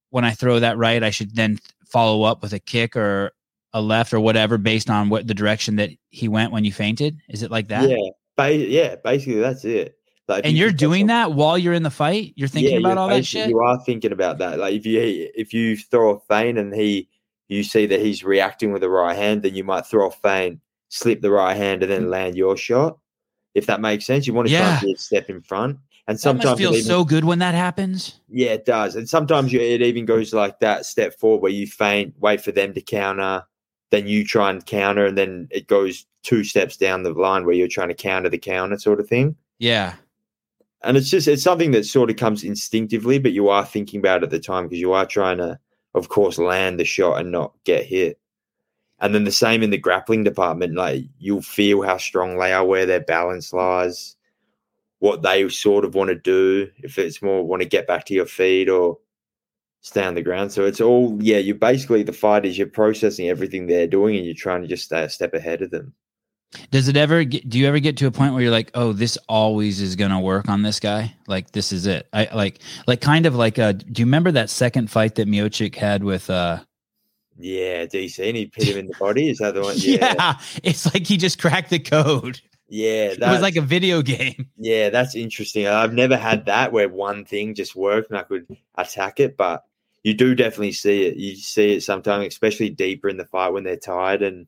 [0.10, 3.32] when I throw that right, I should then follow up with a kick or
[3.74, 7.18] a left or whatever based on what the direction that he went when you feinted.
[7.30, 7.90] Is it like that?
[7.90, 8.96] Yeah, ba- yeah.
[8.98, 9.96] Basically, that's it.
[10.28, 12.34] Like And you you're doing that while you're in the fight?
[12.36, 13.50] You're thinking Yeah, about all that shit?
[13.50, 14.60] You are thinking about that.
[14.60, 17.08] Like if you if you throw a feint and he
[17.48, 20.60] you see that he's reacting with the right hand, then you might throw a feint,
[20.92, 22.10] slip the right hand, and then mm.
[22.10, 23.00] land your shot.
[23.56, 24.74] If that makes sense, you want to try Yeah.
[24.74, 25.78] and be a step in front.
[26.08, 28.20] And sometimes it feel even- so good when that happens.
[28.30, 28.96] yeah, it does.
[28.96, 32.52] And sometimes you, it even goes like that step forward where you feint, wait for
[32.52, 33.44] them to counter,
[33.92, 37.56] then you try and counter, and then it goes two steps down the line where
[37.56, 39.36] you're trying to counter the counter sort of thing.
[39.60, 39.96] Yeah.
[40.84, 44.22] And it's just it's something that sort of comes instinctively, but you are thinking about
[44.22, 45.60] it at the time because you are trying to,
[45.94, 48.20] of course, land the shot and not get hit.
[49.02, 52.64] And then the same in the grappling department, like you'll feel how strong they are,
[52.64, 54.16] where their balance lies,
[55.00, 58.14] what they sort of want to do, if it's more want to get back to
[58.14, 59.00] your feet or
[59.82, 60.52] stay on the ground.
[60.52, 64.26] So it's all yeah, You're basically the fight is you're processing everything they're doing and
[64.26, 65.96] you're trying to just stay a step ahead of them.
[66.70, 68.94] Does it ever get, do you ever get to a point where you're like, oh,
[68.94, 71.16] this always is going to work on this guy?
[71.26, 72.08] Like, this is it.
[72.12, 75.76] I like, like kind of like, uh, do you remember that second fight that Miocic
[75.76, 76.60] had with, uh,
[77.42, 79.30] Yeah, DC, and he hit him in the body.
[79.30, 79.76] Is that the one?
[79.80, 80.14] yeah.
[80.16, 82.40] Yeah, it's like he just cracked the code.
[82.70, 83.12] yeah.
[83.12, 84.48] It was like a video game.
[84.58, 85.68] Yeah, that's interesting.
[85.68, 89.66] I've never had that where one thing just worked and I could attack it, but
[90.04, 91.18] you do definitely see it.
[91.18, 94.48] You see it sometimes, especially deeper in the fight when they're tired and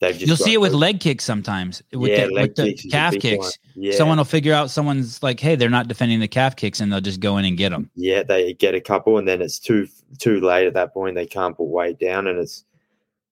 [0.00, 0.26] they've just.
[0.26, 1.82] You'll see it with those- leg kicks sometimes.
[1.92, 3.58] With yeah, the, with kicks a calf kicks.
[3.74, 6.92] Yeah, Someone will figure out someone's like, hey, they're not defending the calf kicks, and
[6.92, 7.90] they'll just go in and get them.
[7.96, 9.88] yeah, they get a couple, and then it's too
[10.18, 11.14] too late at that point.
[11.14, 12.64] They can't put weight down, and it's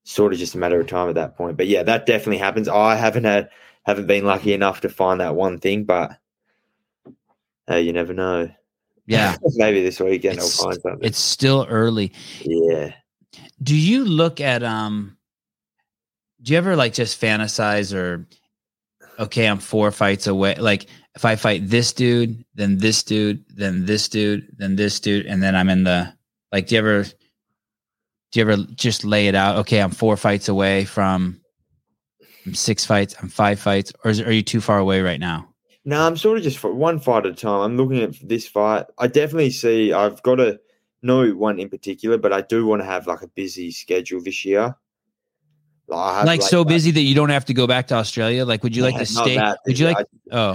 [0.05, 1.57] sort of just a matter of time at that point.
[1.57, 2.68] But yeah, that definitely happens.
[2.68, 3.51] I haven't had
[3.85, 6.18] haven't been lucky enough to find that one thing, but
[7.71, 8.51] uh, you never know.
[9.07, 11.01] Yeah, Maybe this weekend It's- I'll find something.
[11.09, 12.12] it's still early.
[12.40, 12.92] yeah.
[13.62, 15.16] Do you look at um?
[16.42, 18.27] Do you ever like just fantasize or,
[19.21, 20.57] okay, I'm four fights away.
[20.57, 25.27] Like if I fight this dude, then this dude, then this dude, then this dude,
[25.27, 26.12] and then I'm in the
[26.53, 26.67] like.
[26.67, 27.05] Do you ever?
[27.05, 29.57] Do you ever just lay it out?
[29.59, 31.41] Okay, I'm four fights away from.
[32.47, 33.15] I'm six fights.
[33.21, 35.49] I'm five fights, or is, are you too far away right now?
[35.85, 37.61] No, I'm sort of just one fight at a time.
[37.61, 38.87] I'm looking at this fight.
[38.99, 40.61] I definitely see I've got a
[41.03, 44.45] know one in particular, but I do want to have like a busy schedule this
[44.45, 44.77] year.
[45.88, 48.45] Like, Like, so busy that you don't have to go back to Australia.
[48.45, 49.37] Like, would you like to stay?
[49.37, 50.07] that Would you like?
[50.31, 50.55] Oh,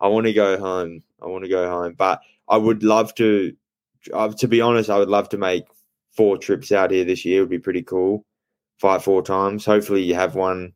[0.00, 1.02] I, I want to go home.
[1.20, 3.56] I want to go home, but I would love to.
[4.12, 5.64] Uh, to be honest, I would love to make
[6.16, 7.40] four trips out here this year.
[7.40, 8.24] Would be pretty cool.
[8.80, 9.64] Fight four times.
[9.64, 10.72] Hopefully, you have one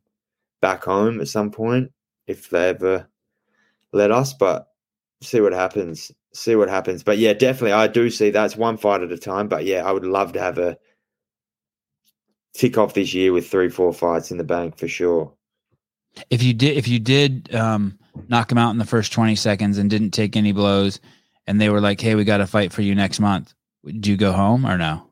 [0.61, 1.91] back home at some point
[2.27, 3.07] if they ever
[3.93, 4.33] let us.
[4.33, 4.67] But
[5.21, 6.11] see what happens.
[6.33, 7.03] See what happens.
[7.03, 9.47] But yeah, definitely, I do see that's one fight at a time.
[9.47, 10.77] But yeah, I would love to have a
[12.53, 15.33] tick off this year with three, four fights in the bank for sure.
[16.29, 19.77] if you did, if you did um, knock him out in the first twenty seconds
[19.77, 20.99] and didn't take any blows,
[21.47, 24.17] and they were like, "Hey, we got to fight for you next month," would you
[24.17, 25.07] go home or no?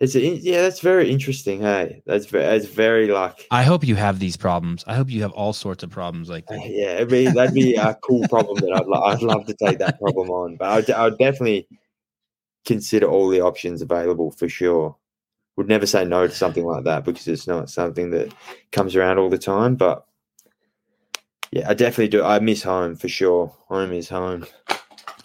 [0.00, 1.60] It's a, yeah, that's very interesting.
[1.60, 4.84] Hey, that's very, that's very like I hope you have these problems.
[4.86, 6.68] I hope you have all sorts of problems like Uh, that.
[6.68, 9.98] Yeah, it'd be, that'd be a cool problem that I'd, I'd love to take that
[10.00, 10.56] problem on.
[10.56, 11.68] But I'd, I'd definitely
[12.66, 14.96] consider all the options available for sure.
[15.56, 18.34] Would never say no to something like that because it's not something that
[18.72, 19.76] comes around all the time.
[19.76, 20.04] But
[21.52, 22.24] yeah, I definitely do.
[22.24, 23.54] I miss home for sure.
[23.68, 24.44] Home is home.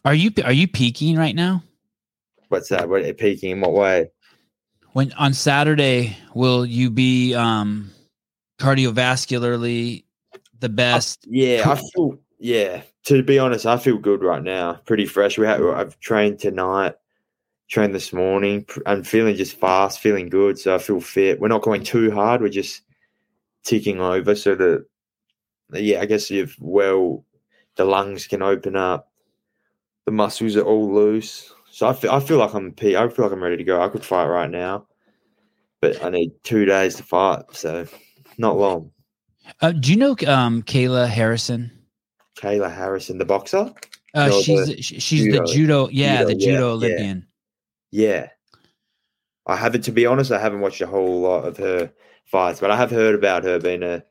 [0.06, 1.64] Are you are you peaking right now?
[2.50, 2.90] What's that?
[2.90, 4.12] What peaking in what way?
[4.94, 7.92] When on Saturday, will you be um,
[8.60, 10.04] cardiovascularly
[10.60, 11.26] the best?
[11.28, 12.18] Yeah, I feel.
[12.40, 14.80] Yeah, to be honest, I feel good right now.
[14.86, 15.38] Pretty fresh.
[15.38, 15.62] We have.
[15.62, 16.96] I've trained tonight.
[17.68, 18.66] Trained this morning.
[18.88, 20.58] I'm feeling just fast, feeling good.
[20.58, 21.40] So I feel fit.
[21.40, 22.42] We're not going too hard.
[22.42, 22.82] We're just
[23.64, 24.34] ticking over.
[24.34, 24.86] So that,
[25.74, 27.26] yeah, I guess if well,
[27.76, 29.09] the lungs can open up.
[30.10, 31.54] The muscles are all loose.
[31.70, 32.10] So I feel.
[32.10, 32.74] I feel like I'm.
[32.82, 33.80] I feel like I'm ready to go.
[33.80, 34.88] I could fight right now,
[35.82, 37.44] but I need two days to fight.
[37.52, 37.86] So
[38.40, 38.90] not long.
[39.62, 41.72] Uh, do you know um, Kayla Harrison?
[42.40, 43.72] Kayla Harrison, the boxer.
[44.16, 45.46] Uh, No, she's the she's judo.
[45.46, 46.74] the judo, yeah, Judo, the judo yeah.
[46.74, 47.28] Olympian.
[47.92, 48.28] Yeah.
[49.46, 51.94] I haven't, to be honest, I haven't watched a whole lot of her
[52.26, 54.04] fights, but I have heard about her being a.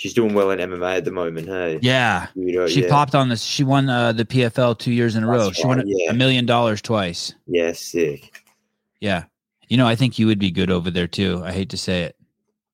[0.00, 1.46] She's doing well in MMA at the moment.
[1.46, 2.88] Hey, Yeah, Judo, she yeah.
[2.88, 3.42] popped on this.
[3.42, 5.44] She won uh, the PFL two years in a row.
[5.44, 6.12] That's She won a- yeah.
[6.12, 7.34] million dollars twice.
[7.46, 8.42] Yeah, sick.
[9.02, 9.24] Yeah,
[9.68, 11.42] you know, I think you would be good over there too.
[11.44, 12.16] I hate to say it.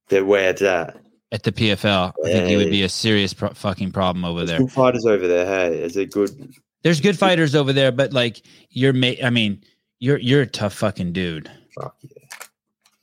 [0.08, 0.98] They're where's that?
[1.32, 4.50] At the PFL, I think you would be a serious pro- fucking problem over There's
[4.50, 4.58] there.
[4.60, 5.46] good fighters over there.
[5.46, 6.54] Hey, it's a good.
[6.82, 9.64] There's good fighters over there, but like you're, ma- I mean,
[9.98, 11.50] you're you're a tough fucking dude.
[11.74, 12.15] Fuck yeah.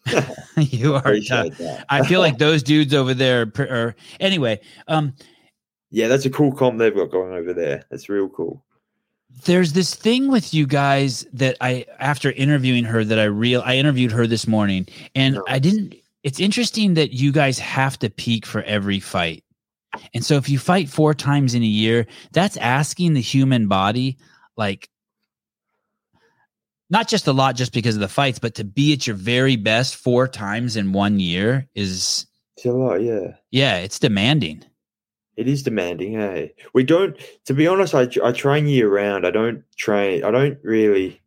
[0.58, 1.50] you are tough.
[1.90, 4.60] I feel like those dudes over there are, are anyway.
[4.88, 5.14] Um,
[5.90, 7.86] yeah, that's a cool comp they've got going over there.
[7.90, 8.64] That's real cool.
[9.46, 13.78] there's this thing with you guys that I after interviewing her that I real I
[13.78, 18.46] interviewed her this morning and I didn't it's interesting that you guys have to peak
[18.46, 19.44] for every fight.
[20.14, 24.18] And so if you fight four times in a year, that's asking the human body
[24.58, 24.90] like
[26.94, 29.56] not just a lot just because of the fights, but to be at your very
[29.56, 33.34] best four times in one year is It's a lot, yeah.
[33.50, 34.64] yeah, it's demanding.
[35.36, 36.54] It is demanding, hey.
[36.74, 39.26] We don't, to be honest, I, I train year round.
[39.26, 41.20] I don't train, I don't really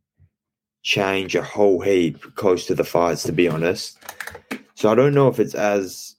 [0.83, 3.99] change a whole heap close to the fights, to be honest.
[4.77, 6.15] So I don't know if it's as,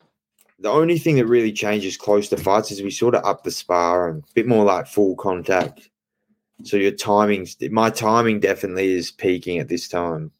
[0.60, 3.51] the only thing that really changes close to fights is we sort of up the
[3.51, 5.89] spar and a bit more like full contact.
[6.63, 10.32] So your timings, my timing definitely is peaking at this time.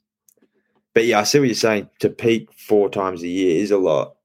[0.94, 1.90] But yeah, I see what you're saying.
[2.00, 4.18] To peak four times a year is a lot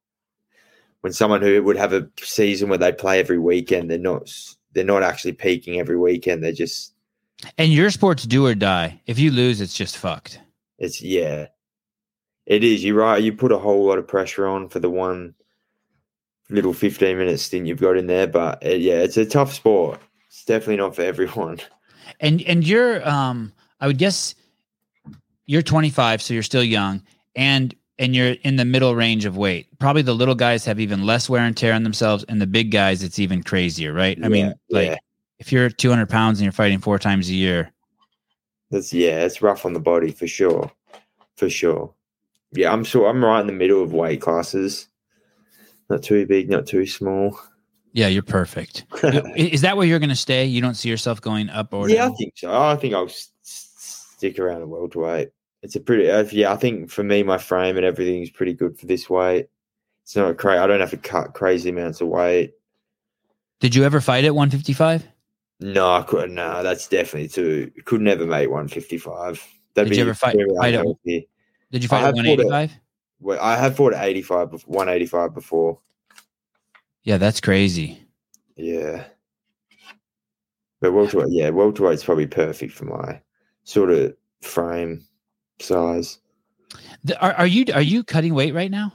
[1.03, 4.33] when someone who would have a season where they play every weekend, they're not
[4.73, 6.43] they're not actually peaking every weekend.
[6.43, 6.95] They're just
[7.59, 9.01] And your sport's do or die.
[9.07, 10.41] If you lose, it's just fucked.
[10.79, 11.49] it's yeah,
[12.47, 12.83] it is.
[12.83, 13.23] You're right.
[13.23, 15.35] You put a whole lot of pressure on for the one
[16.49, 20.01] little 15 minute stint you've got in there, but uh, yeah, it's a tough sport.
[20.29, 21.59] It's definitely not for everyone.
[22.23, 24.35] And and you're um I would guess
[25.45, 27.03] you're 25, so you're still young,
[27.35, 29.67] and and you're in the middle range of weight.
[29.79, 32.71] Probably the little guys have even less wear and tear on themselves, and the big
[32.71, 34.19] guys it's even crazier, right?
[34.25, 34.97] I mean, like yeah.
[35.39, 37.73] if you're 200 pounds and you're fighting four times a year,
[38.71, 40.71] That's yeah, it's rough on the body for sure,
[41.37, 41.93] for sure.
[42.53, 44.89] Yeah, I'm sure I'm right in the middle of weight classes.
[45.91, 47.39] Not too big, not too small.
[47.93, 48.85] Yeah, you're perfect.
[49.37, 50.45] Is that where you're going to stay?
[50.47, 52.53] You don't see yourself going up or yeah, I think so.
[52.53, 55.31] I think I'll s- stick around the welterweight.
[55.63, 56.53] It's a pretty, uh, yeah.
[56.53, 59.47] I think for me, my frame and everything is pretty good for this weight.
[60.05, 60.59] It's not crazy.
[60.59, 62.55] I don't have to cut crazy amounts of weight.
[63.61, 65.07] Did you ever fight at 155?
[65.61, 66.35] No, I couldn't.
[66.35, 67.71] No, that's definitely too.
[67.85, 69.41] Could never make one fifty five.
[69.75, 71.25] That'd Did you ever fight- fight at- Did
[71.71, 72.73] you I fight at have fought at- 185?
[73.21, 75.79] Well, I have fought at eighty five, one eighty five before.
[77.05, 77.99] Yeah, that's crazy.
[78.57, 79.05] Yeah,
[80.81, 83.21] but welterweight, yeah, welterweight's probably perfect for my
[83.65, 85.05] sort of frame
[85.61, 86.19] size.
[87.05, 88.93] The- Are, are you are you cutting weight right now?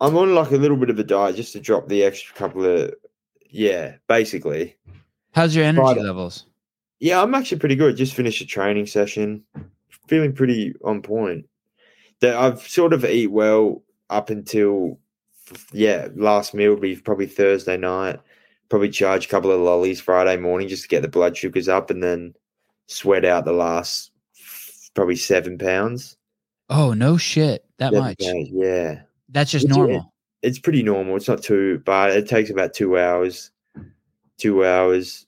[0.00, 2.64] I'm on like a little bit of a diet just to drop the extra couple
[2.64, 2.92] of,
[3.48, 4.76] yeah, basically.
[5.32, 6.46] How's your energy levels?
[6.98, 7.96] Yeah, I'm actually pretty good.
[7.96, 9.44] Just finished a training session,
[10.08, 11.46] feeling pretty on point.
[12.20, 14.98] That I've sort of eat well up until,
[15.72, 18.20] yeah, last meal would be probably Thursday night.
[18.68, 21.90] Probably charge a couple of lollies Friday morning just to get the blood sugars up,
[21.90, 22.34] and then
[22.86, 24.10] sweat out the last
[24.94, 26.16] probably seven pounds.
[26.70, 28.18] Oh no shit, that Seven much.
[28.20, 29.02] pounds, yeah.
[29.28, 30.12] That's just It's- normal.
[30.42, 31.16] it's pretty normal.
[31.16, 32.10] It's not too bad.
[32.16, 33.50] It takes about two hours.
[34.38, 35.26] Two hours.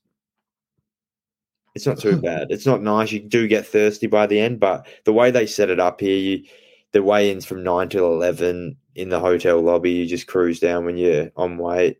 [1.74, 2.46] It's not too bad.
[2.50, 3.12] It's not nice.
[3.12, 6.16] You do get thirsty by the end, but the way they set it up here,
[6.16, 6.44] you
[6.92, 9.90] the weigh-ins from nine till eleven in the hotel lobby.
[9.90, 11.98] You just cruise down when you're on weight,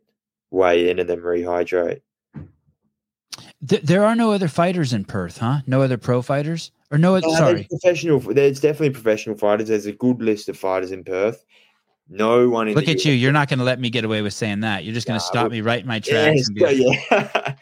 [0.50, 2.00] weigh in, and then rehydrate.
[3.66, 5.60] Th- there are no other fighters in Perth, huh?
[5.66, 7.20] No other pro fighters, or no?
[7.20, 8.20] sorry, there's professional.
[8.20, 9.68] There's definitely professional fighters.
[9.68, 11.44] There's a good list of fighters in Perth.
[12.08, 13.12] No one in look at you.
[13.14, 14.84] You're not going to let me get away with saying that.
[14.84, 16.46] You're just going to Nah, stop me right in my Yeah, tracks.
[16.46, 16.76] and be like,
[17.10, 17.54] yeah.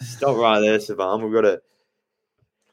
[0.00, 1.22] Stop right there, Sevan.
[1.22, 1.60] We've got a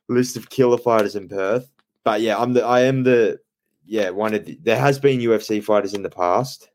[0.08, 1.71] list of killer fighters in Perth.
[2.04, 3.39] But yeah, I'm the I am the
[3.86, 6.69] yeah, one of the there has been UFC fighters in the past.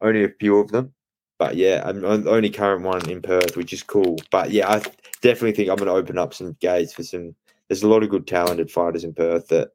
[0.00, 0.92] Only a few of them.
[1.38, 4.16] But yeah, I'm only current one in Perth, which is cool.
[4.30, 4.78] But yeah, I
[5.20, 7.34] definitely think I'm gonna open up some gates for some
[7.68, 9.70] there's a lot of good talented fighters in Perth that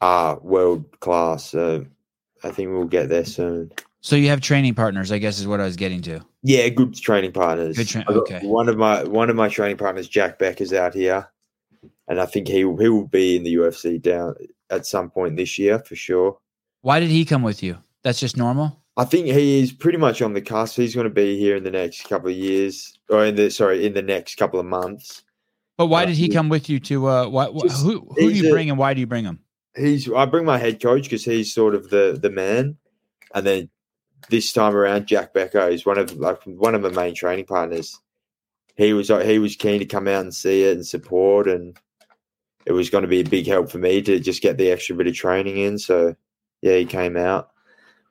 [0.00, 1.50] are world class.
[1.50, 1.86] So
[2.42, 3.72] I think we'll get there soon.
[4.00, 6.20] so you have training partners, I guess, is what I was getting to.
[6.42, 7.76] Yeah, good training partners.
[7.76, 8.40] Good tra- okay.
[8.42, 11.28] One of my one of my training partners, Jack Beck, is out here,
[12.08, 14.34] and I think he he will be in the UFC down
[14.74, 16.38] at some point this year for sure.
[16.82, 17.78] Why did he come with you?
[18.02, 18.80] That's just normal.
[18.96, 20.76] I think he is pretty much on the cusp.
[20.76, 23.84] He's going to be here in the next couple of years, or in the sorry,
[23.86, 25.22] in the next couple of months.
[25.76, 27.08] But why Uh, did he come with you to?
[27.08, 29.40] Uh, why, Just- who who do you a- bring and why do you bring him?
[29.76, 32.76] He's I bring my head coach because he's sort of the the man,
[33.34, 33.70] and then
[34.30, 37.98] this time around, Jack Becker is one of like one of my main training partners.
[38.76, 41.76] He was uh, he was keen to come out and see it and support, and
[42.66, 44.96] it was going to be a big help for me to just get the extra
[44.96, 45.78] bit of training in.
[45.78, 46.14] So
[46.62, 47.50] yeah, he came out,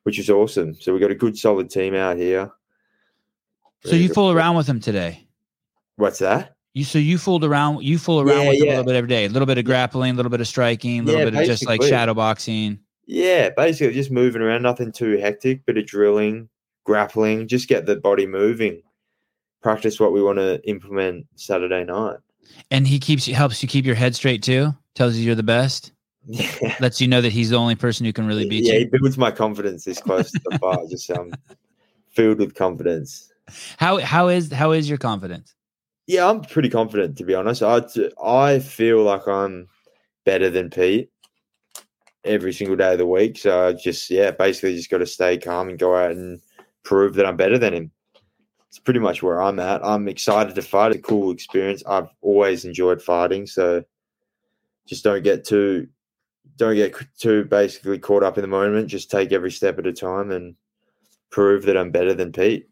[0.03, 0.75] which was awesome.
[0.75, 2.51] So we got a good solid team out here.
[3.85, 5.27] So you fool around with him today.
[5.97, 6.55] What's that?
[6.73, 7.83] You so you fooled around.
[7.83, 9.25] You fool around Yeah, with him a little bit every day.
[9.25, 11.45] A little bit of grappling, a little bit of striking, a little Yeah, bit of
[11.45, 12.79] just like shadow boxing.
[13.05, 16.49] Yeah, basically just moving around, nothing too hectic, bit of drilling,
[16.85, 18.81] grappling, just get the body moving.
[19.63, 22.17] practice what we want to implement Saturday night.
[22.71, 24.73] And he keeps you helps you keep your head straight too.
[24.95, 25.91] Tells you you're the best.
[26.25, 28.73] Yeah, Lets you know that he's the only person who can really beat you.
[28.73, 30.89] yeah, he builds my confidence this close to the fight.
[30.89, 31.31] Just um,
[32.11, 33.31] filled with confidence.
[33.77, 35.53] How how is how is your confidence?
[36.07, 37.61] Yeah, I'm pretty confident to be honest.
[37.61, 37.81] I
[38.23, 39.67] I feel like I'm
[40.25, 41.09] better than Pete
[42.23, 43.37] every single day of the week.
[43.37, 46.39] So I just yeah, basically just got to stay calm and go out and
[46.83, 47.91] prove that I'm better than him.
[48.73, 49.85] It's pretty much where I'm at.
[49.85, 50.93] I'm excited to fight.
[50.93, 51.83] It's A cool experience.
[51.85, 53.83] I've always enjoyed fighting, so
[54.87, 55.89] just don't get too
[56.57, 58.87] don't get too basically caught up in the moment.
[58.87, 60.55] Just take every step at a time and
[61.29, 62.67] prove that I'm better than Pete.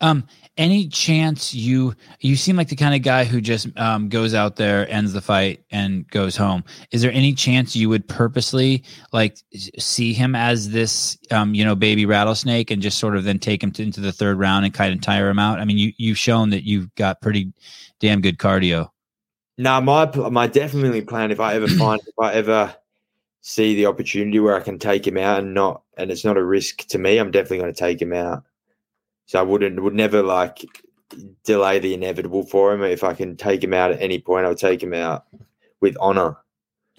[0.00, 0.26] Um,
[0.60, 4.56] any chance you you seem like the kind of guy who just um, goes out
[4.56, 6.62] there, ends the fight, and goes home?
[6.92, 9.38] Is there any chance you would purposely like
[9.78, 13.62] see him as this um, you know baby rattlesnake and just sort of then take
[13.62, 15.58] him to, into the third round and kind of tire him out?
[15.58, 17.52] I mean, you you've shown that you've got pretty
[17.98, 18.90] damn good cardio.
[19.56, 22.76] No, my my definitely plan if I ever find if I ever
[23.40, 26.44] see the opportunity where I can take him out and not and it's not a
[26.44, 28.44] risk to me, I'm definitely going to take him out.
[29.30, 30.66] So I wouldn't would never like
[31.44, 32.82] delay the inevitable for him.
[32.82, 35.24] If I can take him out at any point, I'll take him out
[35.80, 36.36] with honor.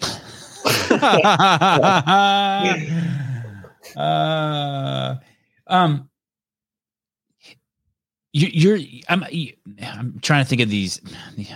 [3.96, 5.16] uh,
[5.66, 6.08] um,
[8.32, 8.78] you, you're
[9.10, 9.26] I'm
[9.82, 11.02] I'm trying to think of these.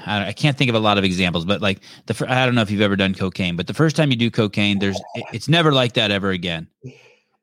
[0.04, 2.70] I, can't think of a lot of examples, but like the I don't know if
[2.70, 5.72] you've ever done cocaine, but the first time you do cocaine, there's it- it's never
[5.72, 6.68] like that ever again.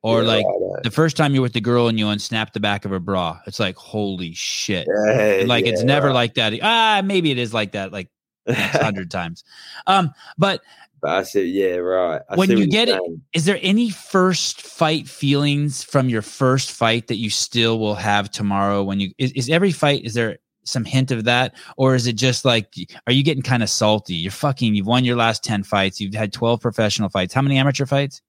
[0.04, 0.46] Or Yeah, like
[0.82, 3.40] the first time you're with the girl and you unsnap the back of her bra,
[3.46, 4.86] it's like holy shit.
[4.86, 6.52] Yeah, Like it's never like that.
[6.62, 8.10] Ah, maybe it is like that, like
[8.50, 9.44] hundred times.
[9.86, 10.60] Um, but
[11.00, 12.20] But I said, yeah, right.
[12.28, 13.00] I When you get it-
[13.32, 18.30] is there any first fight feelings from your first fight that you still will have
[18.30, 20.36] tomorrow when you is, is every fight is there
[20.66, 22.74] some hint of that or is it just like
[23.06, 26.14] are you getting kind of salty you're fucking you've won your last 10 fights you've
[26.14, 28.22] had 12 professional fights how many amateur fights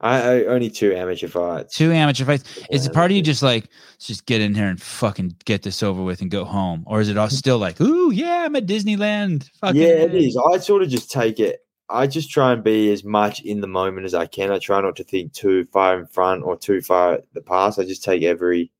[0.00, 1.76] I, I only two amateur fights.
[1.76, 4.66] two amateur fights is a part of you just like let's just get in here
[4.66, 7.80] and fucking get this over with and go home or is it all still like
[7.80, 10.36] ooh yeah i'm at disneyland fucking yeah, it is.
[10.36, 11.60] I sort of just take it.
[11.88, 14.50] I just try and be as much in the moment as I can.
[14.50, 17.78] I try not to think too far in front or too far the past.
[17.78, 18.70] I just take every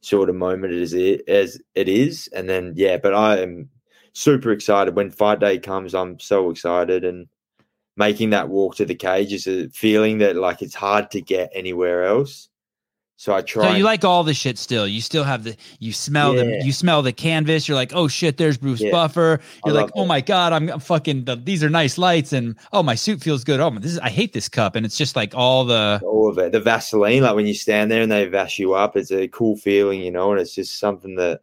[0.00, 2.96] sort of moment as it as it is, and then yeah.
[2.96, 3.68] But I am
[4.14, 5.94] super excited when fight day comes.
[5.94, 7.28] I'm so excited, and
[7.96, 11.50] making that walk to the cage is a feeling that like it's hard to get
[11.54, 12.48] anywhere else.
[13.18, 13.62] So I try.
[13.62, 14.86] So you and- like all the shit still.
[14.86, 17.66] You still have the you smell the you smell the canvas.
[17.66, 18.90] You're like, oh shit, there's Bruce Yeah.
[18.90, 19.40] Buffer.
[19.64, 21.24] You're like, oh my god, I'm, I'm fucking.
[21.24, 23.58] The, these are nice lights, and oh my suit feels good.
[23.58, 26.36] Oh this is I hate this cup, and it's just like all the all of
[26.36, 26.52] it.
[26.52, 29.56] The Vaseline, like when you stand there and they vash you up, it's a cool
[29.56, 31.40] feeling, you know, and it's just something that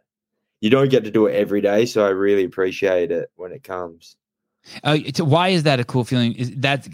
[0.61, 1.87] you don't get to do it every day.
[1.87, 4.15] So I really appreciate it when it comes.
[4.84, 6.34] Uh, why is that a cool feeling?
[6.34, 6.88] Is that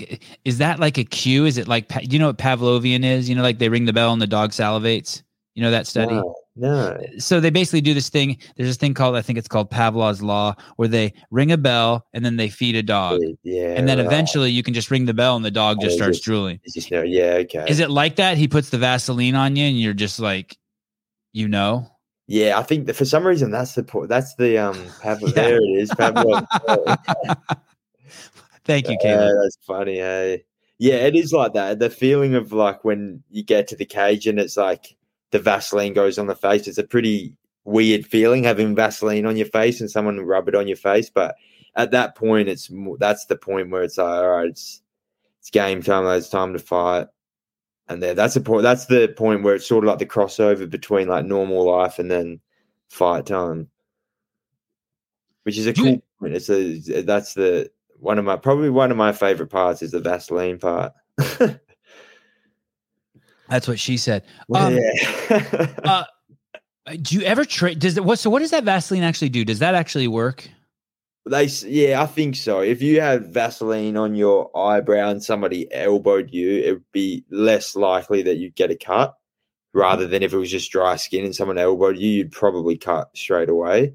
[0.46, 1.46] is that like a cue?
[1.46, 3.30] Is it like do you know what Pavlovian is?
[3.30, 5.22] You know, like they ring the bell and the dog salivates.
[5.56, 6.14] You know that study.
[6.16, 6.98] No, no.
[7.18, 8.38] so they basically do this thing.
[8.56, 12.06] There's this thing called I think it's called Pavlov's law, where they ring a bell
[12.14, 13.74] and then they feed a dog, yeah.
[13.76, 15.98] and then eventually you can just ring the bell and the dog Oh, just is
[15.98, 16.60] starts it- drooling.
[16.74, 17.66] Just no, yeah, okay.
[17.68, 18.38] Is it like that?
[18.38, 20.58] He puts the Vaseline on you, and you're just like,
[21.34, 21.88] you know.
[22.32, 25.22] Yeah, I think that for some reason that's the that's the um Pavlov.
[25.36, 25.42] Yeah.
[25.42, 26.46] There it is, Pavlov.
[28.65, 29.36] Thank you, Caleb.
[29.42, 29.96] that's funny.
[29.96, 30.44] Hey,
[30.78, 31.80] yeah, it is like that.
[31.80, 34.96] The feeling of like when you get to the cage and it's like
[35.32, 36.68] the Vaseline goes on the face.
[36.68, 40.68] It's a pretty weird feeling having Vaseline on your face and someone rub it on
[40.68, 41.10] your face.
[41.10, 41.34] But
[41.76, 44.84] at that point, it's that's the point where it's like, all right, it's
[45.39, 46.06] it's game time.
[46.06, 47.08] It's time to fight.
[47.89, 48.63] And there, that's the point.
[48.63, 52.10] That's the point where it's sort of like the crossover between like normal life and
[52.10, 52.39] then
[52.89, 53.67] fight time,
[55.43, 56.04] which is a you- cool.
[56.19, 56.36] point.
[56.36, 59.99] It's a that's the one of my probably one of my favorite parts is the
[59.99, 60.93] Vaseline part.
[63.49, 64.23] That's what she said.
[64.54, 65.67] Um, yeah.
[65.84, 67.78] Uh, do you ever trade?
[67.78, 68.17] Does it what?
[68.17, 69.45] So what does that Vaseline actually do?
[69.45, 70.49] Does that actually work?
[71.26, 72.62] They yeah, I think so.
[72.62, 77.76] If you have Vaseline on your eyebrow and somebody elbowed you, it would be less
[77.76, 79.15] likely that you'd get a cut
[79.74, 83.10] rather than if it was just dry skin and someone elbowed you, you'd probably cut
[83.15, 83.94] straight away.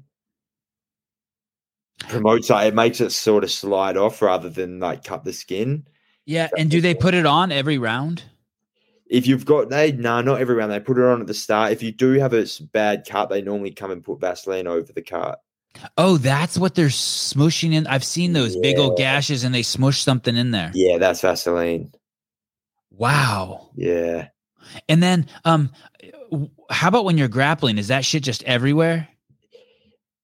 [2.09, 5.87] Promotes it makes it sort of slide off rather than like cut the skin.
[6.25, 6.49] Yeah.
[6.57, 8.23] And do they put it on every round?
[9.07, 10.71] If you've got they no, not every round.
[10.71, 11.71] They put it on at the start.
[11.71, 15.01] If you do have a bad cut, they normally come and put Vaseline over the
[15.01, 15.41] cut.
[15.97, 17.87] Oh, that's what they're smushing in.
[17.87, 20.71] I've seen those big old gashes, and they smush something in there.
[20.73, 21.91] Yeah, that's Vaseline.
[22.91, 23.69] Wow.
[23.75, 24.29] Yeah.
[24.89, 25.71] And then, um,
[26.69, 27.77] how about when you're grappling?
[27.77, 29.07] Is that shit just everywhere?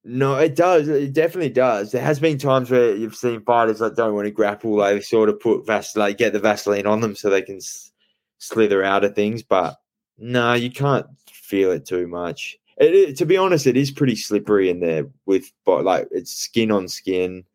[0.04, 0.88] No, it does.
[0.88, 1.92] It definitely does.
[1.92, 5.02] There has been times where you've seen fighters that don't want to grapple, like they
[5.02, 7.92] sort of put Vaseline, like get the Vaseline on them so they can s-
[8.40, 9.44] slither out of things.
[9.44, 9.76] But
[10.18, 12.58] no, you can't feel it too much.
[12.82, 16.34] It, it- to be honest, it is pretty slippery in there with, but like it's
[16.34, 17.46] skin on skin,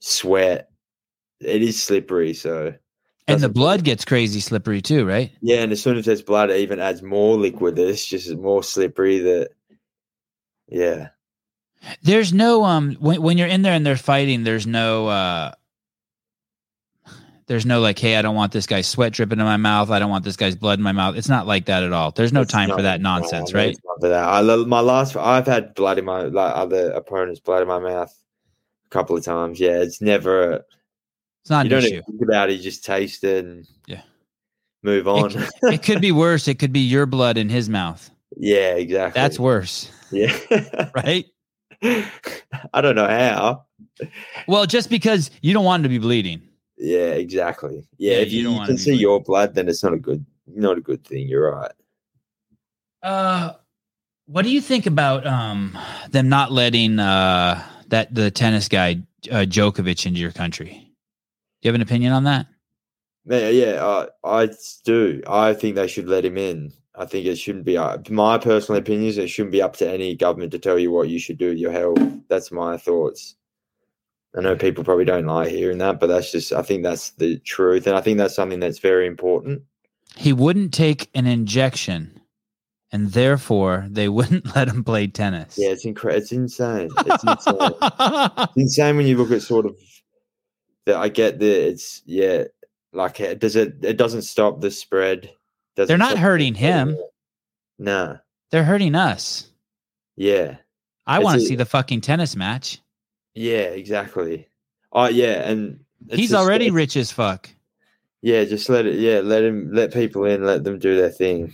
[0.00, 0.70] sweat.
[1.40, 2.34] It is slippery.
[2.34, 2.74] So
[3.28, 5.30] And the blood gets crazy slippery too, right?
[5.42, 7.78] yeah, and as soon as there's blood, it even adds more liquid.
[7.78, 9.18] It's just more slippery.
[9.20, 9.50] That
[10.68, 11.08] yeah.
[12.02, 15.52] There's no um when when you're in there and they're fighting, there's no uh
[17.46, 19.90] there's no like, hey, I don't want this guy's sweat dripping in my mouth.
[19.90, 21.16] I don't want this guy's blood in my mouth.
[21.16, 22.10] It's not like that at all.
[22.12, 23.76] There's no It's time for that nonsense, no, right?
[24.00, 24.24] for that.
[24.28, 28.14] I, my last, I've had blood in my like other opponents' blood in my mouth
[28.86, 29.58] a couple of times.
[29.60, 30.64] Yeah, it's never.
[31.42, 31.92] It's not you an don't issue.
[31.94, 32.54] even think about it.
[32.54, 34.02] You just taste it and Yeah.
[34.82, 35.32] move on.
[35.64, 36.46] It could be worse.
[36.48, 38.08] It could be your blood in his mouth.
[38.36, 39.20] yeah, exactly.
[39.20, 40.32] That's worse, yeah.
[40.94, 41.26] right?
[41.82, 43.64] I don't know how.
[44.46, 46.42] Well, just because you don't want him to be bleeding.
[46.82, 47.86] Yeah, exactly.
[47.96, 50.26] Yeah, Yeah, if you you, you can see your blood, then it's not a good,
[50.48, 51.28] not a good thing.
[51.28, 51.72] You're right.
[53.02, 53.52] Uh,
[54.26, 55.78] what do you think about um
[56.10, 60.70] them not letting uh that the tennis guy uh, Djokovic into your country?
[61.62, 62.46] Do you have an opinion on that?
[63.26, 63.84] Yeah, yeah,
[64.24, 64.48] I, I
[64.84, 65.22] do.
[65.28, 66.72] I think they should let him in.
[66.96, 67.78] I think it shouldn't be.
[67.78, 70.90] Uh, my personal opinion is it shouldn't be up to any government to tell you
[70.90, 72.00] what you should do with your health.
[72.28, 73.36] That's my thoughts.
[74.36, 76.52] I know people probably don't like hearing that, but that's just.
[76.52, 79.62] I think that's the truth, and I think that's something that's very important.
[80.16, 82.20] He wouldn't take an injection,
[82.90, 85.58] and therefore they wouldn't let him play tennis.
[85.58, 86.88] Yeah, it's incre- It's insane.
[87.06, 87.70] It's insane.
[87.82, 89.76] it's insane when you look at sort of
[90.86, 90.96] that.
[90.96, 92.44] I get that it's yeah,
[92.92, 93.76] like it does it.
[93.82, 95.30] It doesn't stop the spread.
[95.76, 96.96] Doesn't They're not the hurting him.
[97.78, 98.16] Nah.
[98.50, 99.50] They're hurting us.
[100.16, 100.56] Yeah.
[101.06, 102.81] I want to see the fucking tennis match.
[103.34, 104.48] Yeah, exactly.
[104.92, 105.80] Oh yeah, and
[106.10, 107.48] He's already rich as fuck.
[108.20, 108.98] Yeah, just let it.
[108.98, 110.44] Yeah, let him let people in.
[110.44, 111.52] Let them do their thing.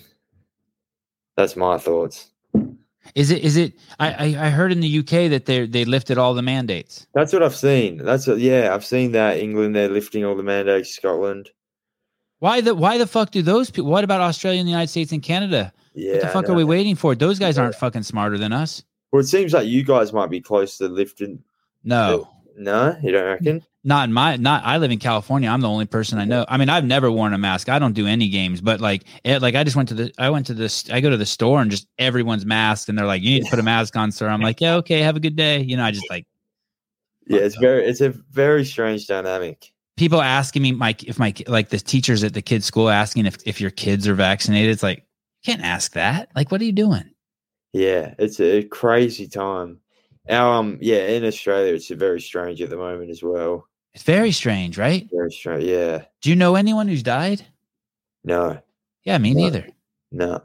[1.37, 2.31] That's my thoughts.
[3.14, 3.43] Is it?
[3.43, 3.74] Is it?
[3.99, 7.07] I I, I heard in the UK that they they lifted all the mandates.
[7.14, 7.99] That's what I've seen.
[7.99, 9.74] That's what, yeah, I've seen that England.
[9.74, 10.95] They're lifting all the mandates.
[10.95, 11.51] Scotland.
[12.41, 13.91] Why the Why the fuck do those people?
[13.91, 15.72] What about Australia and the United States and Canada?
[15.95, 16.12] Yeah.
[16.12, 17.14] what the fuck are we waiting for?
[17.14, 18.85] Those guys aren't fucking smarter than us.
[19.11, 21.43] Well, it seems like you guys might be close to lifting.
[21.85, 23.64] No, No, you don't reckon?
[23.85, 24.37] not in my.
[24.37, 24.64] Not.
[24.64, 25.49] I live in California.
[25.49, 26.45] I'm the only person I know.
[26.49, 27.68] I mean, I've never worn a mask.
[27.68, 30.12] I don't do any games, but like, it, like I just went to the.
[30.18, 30.91] I went to this.
[30.91, 33.51] I go to the store and just everyone's masked, and they're like, "You need to
[33.51, 35.01] put a mask on, sir." I'm like, "Yeah, okay.
[35.01, 36.26] Have a good day." You know, I just like
[37.26, 37.87] Yeah, it's very.
[37.87, 39.72] It's a very strange dynamic.
[39.97, 43.37] people asking me my if my like the teachers at the kids school asking if
[43.47, 44.70] if your kids are vaccinated.
[44.72, 46.29] It's like you can't ask that.
[46.35, 47.09] Like, what are you doing?
[47.72, 49.79] Yeah, it's a crazy time.
[50.29, 53.66] Our, um, yeah, in Australia, it's very strange at the moment as well.
[53.95, 55.09] It's very strange, right?
[55.12, 55.64] Very strange.
[55.64, 56.05] Yeah.
[56.20, 57.45] Do you know anyone who's died?
[58.24, 58.61] No.
[59.05, 59.41] Yeah, me No.
[59.45, 59.66] neither.
[60.12, 60.43] No.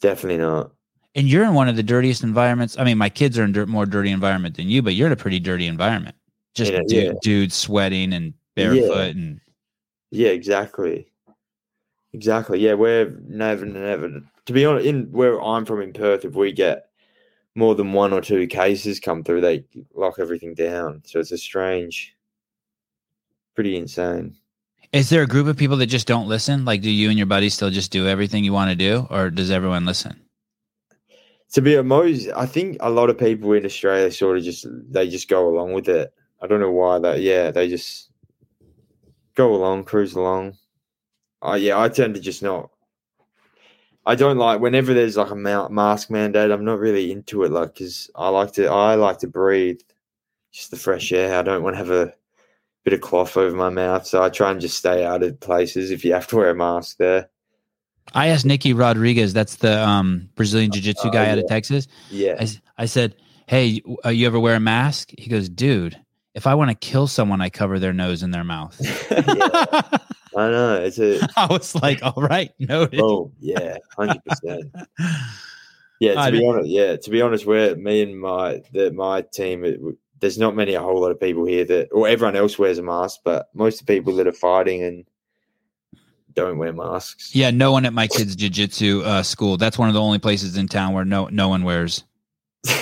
[0.00, 0.72] Definitely not.
[1.14, 2.78] And you're in one of the dirtiest environments.
[2.78, 5.12] I mean, my kids are in dirt, more dirty environment than you, but you're in
[5.12, 6.16] a pretty dirty environment.
[6.54, 7.12] Just Yeah, dude, yeah.
[7.22, 8.64] dudes sweating and Yeah.
[8.70, 9.40] barefoot and
[10.10, 11.10] Yeah, exactly.
[12.14, 12.58] Exactly.
[12.60, 14.22] Yeah, we're never, never.
[14.46, 16.87] To be honest, in where I'm from in Perth, if we get
[17.58, 21.02] more than one or two cases come through, they lock everything down.
[21.04, 22.14] So it's a strange,
[23.56, 24.36] pretty insane.
[24.92, 26.64] is there a group of people that just don't listen?
[26.64, 29.28] Like, do you and your buddies still just do everything you want to do, or
[29.28, 30.20] does everyone listen?
[31.52, 35.08] To be honest, I think a lot of people in Australia sort of just they
[35.08, 36.12] just go along with it.
[36.40, 37.20] I don't know why that.
[37.20, 38.10] Yeah, they just
[39.34, 40.56] go along, cruise along.
[41.42, 42.70] Oh yeah, I tend to just not.
[44.08, 46.50] I don't like whenever there's like a mask mandate.
[46.50, 48.66] I'm not really into it, like because I like to.
[48.66, 49.80] I like to breathe,
[50.50, 51.38] just the fresh air.
[51.38, 52.14] I don't want to have a
[52.84, 55.90] bit of cloth over my mouth, so I try and just stay out of places
[55.90, 57.28] if you have to wear a mask there.
[58.14, 61.46] I asked Nicky Rodriguez, that's the um, Brazilian Jiu Jitsu Oh, guy out of.
[61.46, 61.86] Texas.
[62.10, 62.42] Yeah,
[62.78, 63.14] I said,
[63.46, 66.00] "Hey, uh, you ever wear a mask?" He goes, "Dude,
[66.34, 68.80] if I want to kill someone, I cover their nose and their mouth."
[70.38, 70.74] I know.
[70.82, 74.74] It's a I was like, "All right, noted." oh yeah, hundred percent.
[76.00, 78.90] Yeah, to I be did- honest, yeah, to be honest, we're me and my the
[78.92, 79.64] my team.
[79.64, 79.80] It,
[80.20, 82.82] there's not many, a whole lot of people here that, or everyone else wears a
[82.82, 85.04] mask, but most of the people that are fighting and
[86.34, 87.34] don't wear masks.
[87.36, 89.56] Yeah, no one at my kids' jiu-jitsu uh, school.
[89.56, 92.04] That's one of the only places in town where no no one wears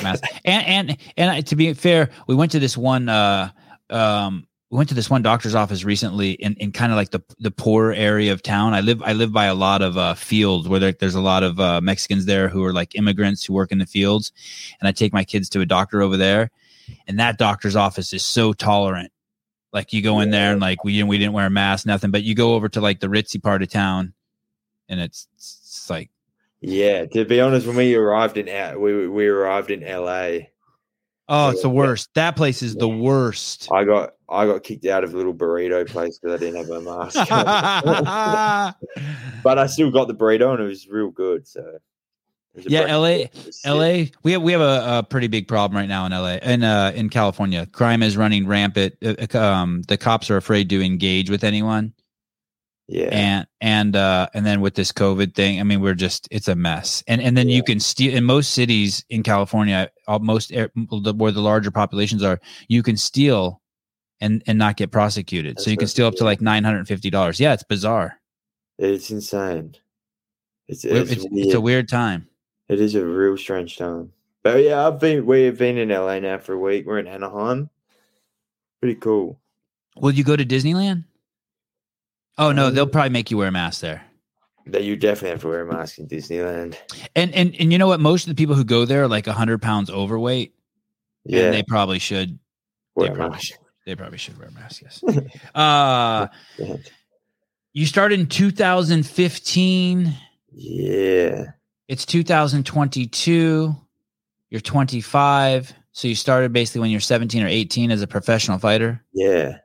[0.03, 0.29] masks.
[0.45, 3.51] and and and to be fair, we went to this one uh,
[3.91, 7.23] um, we went to this one doctor's office recently in, in kind of like the
[7.39, 8.75] the poor area of town.
[8.75, 11.45] I live I live by a lot of uh, fields where there, there's a lot
[11.45, 14.33] of uh, Mexicans there who are like immigrants who work in the fields,
[14.81, 16.51] and I take my kids to a doctor over there,
[17.07, 19.13] and that doctor's office is so tolerant.
[19.73, 22.11] Like you go in there and like we didn't we didn't wear a mask, nothing.
[22.11, 24.15] But you go over to like the ritzy part of town,
[24.89, 26.11] and it's it's like
[26.61, 30.47] Yeah, to be honest, when we arrived in out, we we arrived in LA.
[31.29, 32.11] oh, it's the worst.
[32.15, 33.69] That place is the worst.
[33.71, 36.71] I got I got kicked out of a little burrito place because I didn't have
[36.71, 38.75] a mask.
[39.45, 41.47] but I still got the burrito and it was real good.
[41.47, 41.83] So it
[42.57, 43.25] was a Yeah, LA.
[43.65, 46.65] LA, we have we have a, a pretty big problem right now in LA and
[46.65, 47.67] uh, in California.
[47.67, 48.95] Crime is running rampant.
[49.05, 51.93] Uh, uh, Um, the cops are afraid to engage with anyone,
[52.89, 56.49] Yeah, and and uh, and then with this COVID thing, I mean, we're just it's
[56.49, 57.05] a mess.
[57.07, 57.57] And and then Yeah.
[57.57, 59.89] you can steal in most cities in California,
[60.21, 63.61] most where the larger populations are, you can steal
[64.21, 65.61] and and not get prosecuted.
[65.61, 67.39] so you can steal up to like nine hundred and fifty dollars.
[67.41, 68.19] Yeah, it's bizarre.
[68.79, 69.75] it's insane.
[70.69, 72.29] It's it's, It's, it's a weird time.
[72.69, 74.13] It is a real strange time.
[74.43, 76.87] But yeah, I've been we've been in LA now for a week.
[76.87, 77.71] We're in Anaheim.
[78.81, 79.39] Pretty cool.
[79.97, 81.05] Will you go to Disneyland?
[82.39, 84.03] Oh no, Um, they'll probably make you wear a mask there.
[84.67, 86.77] That you definitely have to wear a mask in Disneyland.
[87.15, 88.01] And and and you know what?
[88.01, 90.55] Most of the people who go there are like hundred pounds overweight.
[91.25, 92.39] Yeah, and they probably should.
[92.95, 93.47] wear they a probably mask.
[93.47, 93.57] should.
[93.87, 94.83] They probably should wear masks.
[94.83, 95.03] mask.
[95.07, 95.41] Yes.
[95.55, 96.27] uh,
[97.73, 100.13] you started in 2015.
[100.53, 101.45] Yeah.
[101.87, 103.77] It's 2022.
[104.51, 105.73] You're 25.
[105.93, 109.03] So you started basically when you're 17 or 18 as a professional fighter.
[109.13, 109.59] Yeah.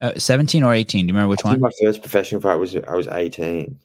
[0.00, 1.02] Uh, 17 or 18?
[1.02, 1.60] Do you remember which one?
[1.60, 3.78] my first professional fight was I was 18.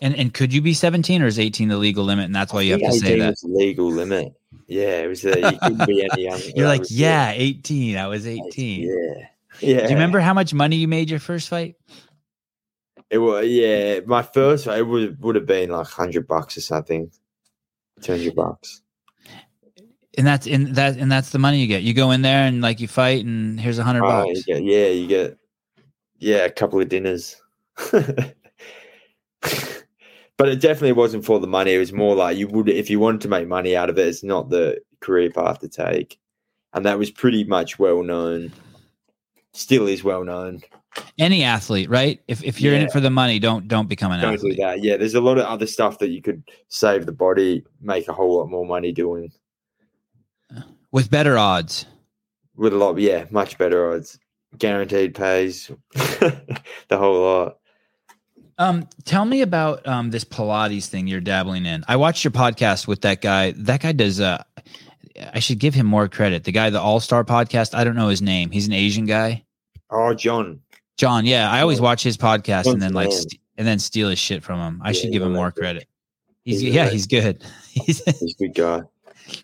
[0.00, 2.26] And and could you be 17 or is 18 the legal limit?
[2.26, 3.36] And that's why you have to say 18 that.
[3.42, 4.32] legal limit.
[4.68, 5.24] Yeah, it was.
[5.24, 6.44] Uh, you couldn't be any younger.
[6.54, 7.96] You're like, yeah, 18.
[7.96, 8.82] I was 18.
[8.82, 9.26] Yeah.
[9.60, 9.76] Yeah.
[9.78, 11.74] Do you remember how much money you made your first fight?
[13.10, 14.00] It was yeah.
[14.06, 17.10] My first fight, it would would have been like hundred bucks or something.
[18.00, 18.82] Two hundred bucks.
[20.16, 21.82] And that's in that and that's the money you get.
[21.82, 24.46] You go in there and like you fight and here's a hundred Oh, bucks.
[24.46, 25.36] you get, yeah, you get
[26.18, 27.34] yeah a couple of dinners.
[30.38, 31.74] but it definitely wasn't for the money.
[31.74, 34.06] It was more like you would if you wanted to make money out of it.
[34.08, 36.18] It's not the career path to take,
[36.72, 38.52] and that was pretty much well known.
[39.52, 40.62] Still is well known.
[41.18, 42.20] Any athlete, right?
[42.28, 44.56] If if you're in it for the money, don't don't become an Don't do athlete.
[44.58, 44.82] that.
[44.82, 48.12] Yeah, there's a lot of other stuff that you could save the body, make a
[48.12, 49.30] whole lot more money doing
[50.92, 51.86] With better odds.
[52.56, 52.98] with a lot.
[52.98, 54.18] Yeah, much better odds.
[54.56, 57.57] Guaranteed pays the whole lot.
[58.58, 61.84] Um, tell me about um this Pilates thing you're dabbling in.
[61.88, 63.52] I watched your podcast with that guy.
[63.56, 64.42] That guy does uh
[65.32, 66.44] I should give him more credit.
[66.44, 67.74] The guy, the All Star podcast.
[67.74, 68.50] I don't know his name.
[68.50, 69.44] He's an Asian guy.
[69.90, 70.60] Oh, John.
[70.96, 71.24] John.
[71.26, 74.42] Yeah, I always watch his podcast and then like st- and then steal his shit
[74.42, 74.80] from him.
[74.84, 75.86] I Yeah, should give him more credit.
[76.44, 77.44] He's, He's yeah, he's good.
[77.70, 78.82] He's He's a good guy.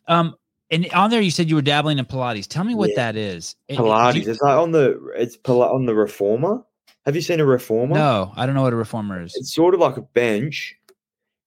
[0.08, 0.34] um
[0.70, 2.48] and on there you said you were dabbling in Pilates.
[2.48, 2.96] Tell me what Yeah.
[2.96, 3.54] that is.
[3.70, 4.14] Pilates.
[4.24, 6.64] you- it's like on the it's Pil- on the reformer.
[7.06, 7.94] Have you seen a reformer?
[7.94, 9.34] no, I don't know what a reformer is.
[9.36, 10.76] It's sort of like a bench,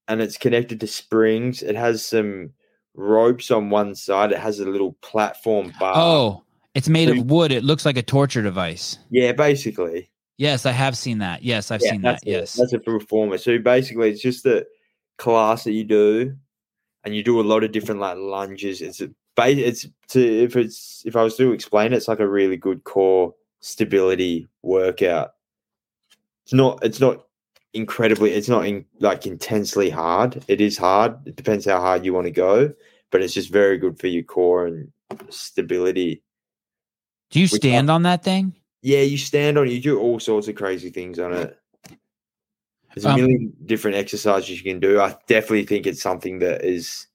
[0.07, 1.63] and it's connected to springs.
[1.63, 2.51] It has some
[2.93, 4.31] ropes on one side.
[4.31, 5.93] It has a little platform bar.
[5.95, 6.43] Oh,
[6.75, 7.51] it's made of wood.
[7.51, 8.99] It looks like a torture device.
[9.09, 10.11] yeah, basically.
[10.37, 11.41] Yes, I have seen that.
[11.41, 12.21] Yes, I've yeah, seen that.
[12.21, 12.29] it.
[12.29, 12.53] Yes.
[12.53, 13.39] that's a reformer.
[13.39, 14.67] So basically, it's just a
[15.17, 16.35] class that you do,
[17.03, 18.81] and you do a lot of different like lunges.
[18.81, 22.27] It's a it's to if it's if I was to explain it, it's like a
[22.27, 25.31] really good core stability workout.
[26.47, 27.25] It's not it's not
[27.73, 30.45] incredibly it's not in, like intensely hard.
[30.47, 31.17] It is hard.
[31.27, 32.73] It depends how hard you want to go,
[33.11, 34.89] but it's just very good for your core and
[35.27, 36.23] stability.
[37.31, 38.55] Do you stand on that thing?
[38.81, 41.59] Yeah, you stand on it, you do all sorts of crazy things on it.
[42.95, 45.01] There's a Um, million different exercises you can do.
[45.01, 47.07] I definitely think it's something that is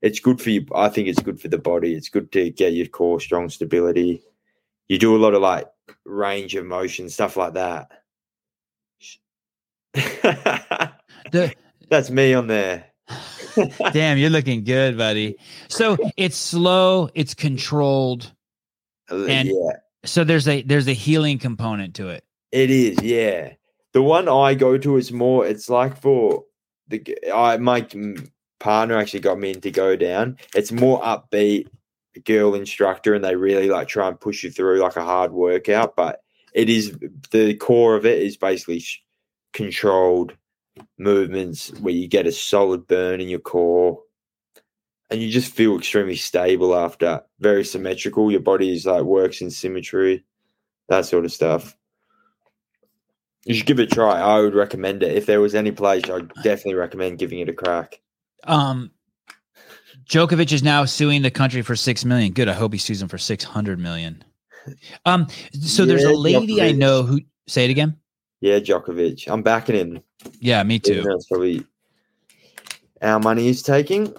[0.00, 0.64] it's good for you.
[0.76, 1.96] I think it's good for the body.
[1.96, 4.22] It's good to get your core strong stability.
[4.86, 5.66] You do a lot of like
[6.04, 7.90] range of motion, stuff like that.
[11.32, 11.54] The-
[11.88, 12.84] That's me on there.
[13.92, 15.36] Damn, you're looking good, buddy.
[15.68, 18.32] So it's slow, it's controlled.
[19.10, 19.76] Uh, and- yeah.
[20.04, 22.24] So there's a there's a healing component to it.
[22.52, 23.54] It is, yeah.
[23.92, 25.44] The one I go to is more.
[25.46, 26.44] It's like for
[26.88, 27.02] the
[27.34, 27.86] I my
[28.60, 30.36] partner actually got me in to go down.
[30.54, 31.68] It's more upbeat,
[32.24, 35.96] girl instructor, and they really like try and push you through like a hard workout.
[35.96, 36.20] But
[36.52, 36.96] it is
[37.32, 39.02] the core of it is basically sh-
[39.56, 40.34] controlled
[40.98, 44.02] movements where you get a solid burn in your core,
[45.08, 47.22] and you just feel extremely stable after.
[47.40, 48.30] Very symmetrical.
[48.30, 50.24] Your body is like works in symmetry.
[50.88, 51.74] that sort of stuff.
[53.46, 54.20] You should give it a try.
[54.20, 55.16] I would recommend it.
[55.16, 58.00] If there was any place, I'd definitely recommend giving it a crack.
[58.44, 58.90] Um,
[60.08, 62.32] Djokovic is now suing the country for six million.
[62.32, 62.48] Good.
[62.48, 64.22] I hope he sues him for six hundred million.
[65.04, 65.28] Um,
[65.60, 67.96] so there's a lady I know who say it again.
[68.40, 69.28] Yeah, Djokovic.
[69.28, 70.02] I'm backing him.
[70.40, 71.02] Yeah, me too.
[71.02, 71.64] That's probably
[73.02, 74.14] our money he's taking.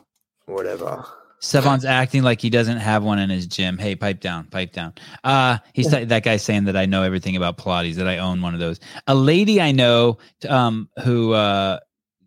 [0.45, 1.05] Whatever.
[1.39, 3.78] Sevan's acting like he doesn't have one in his gym.
[3.78, 4.93] Hey, pipe down, pipe down.
[5.24, 8.53] Uh, he's that guy saying that I know everything about Pilates, that I own one
[8.53, 8.80] of those.
[9.07, 10.18] A lady I know,
[10.49, 11.80] um, who uh,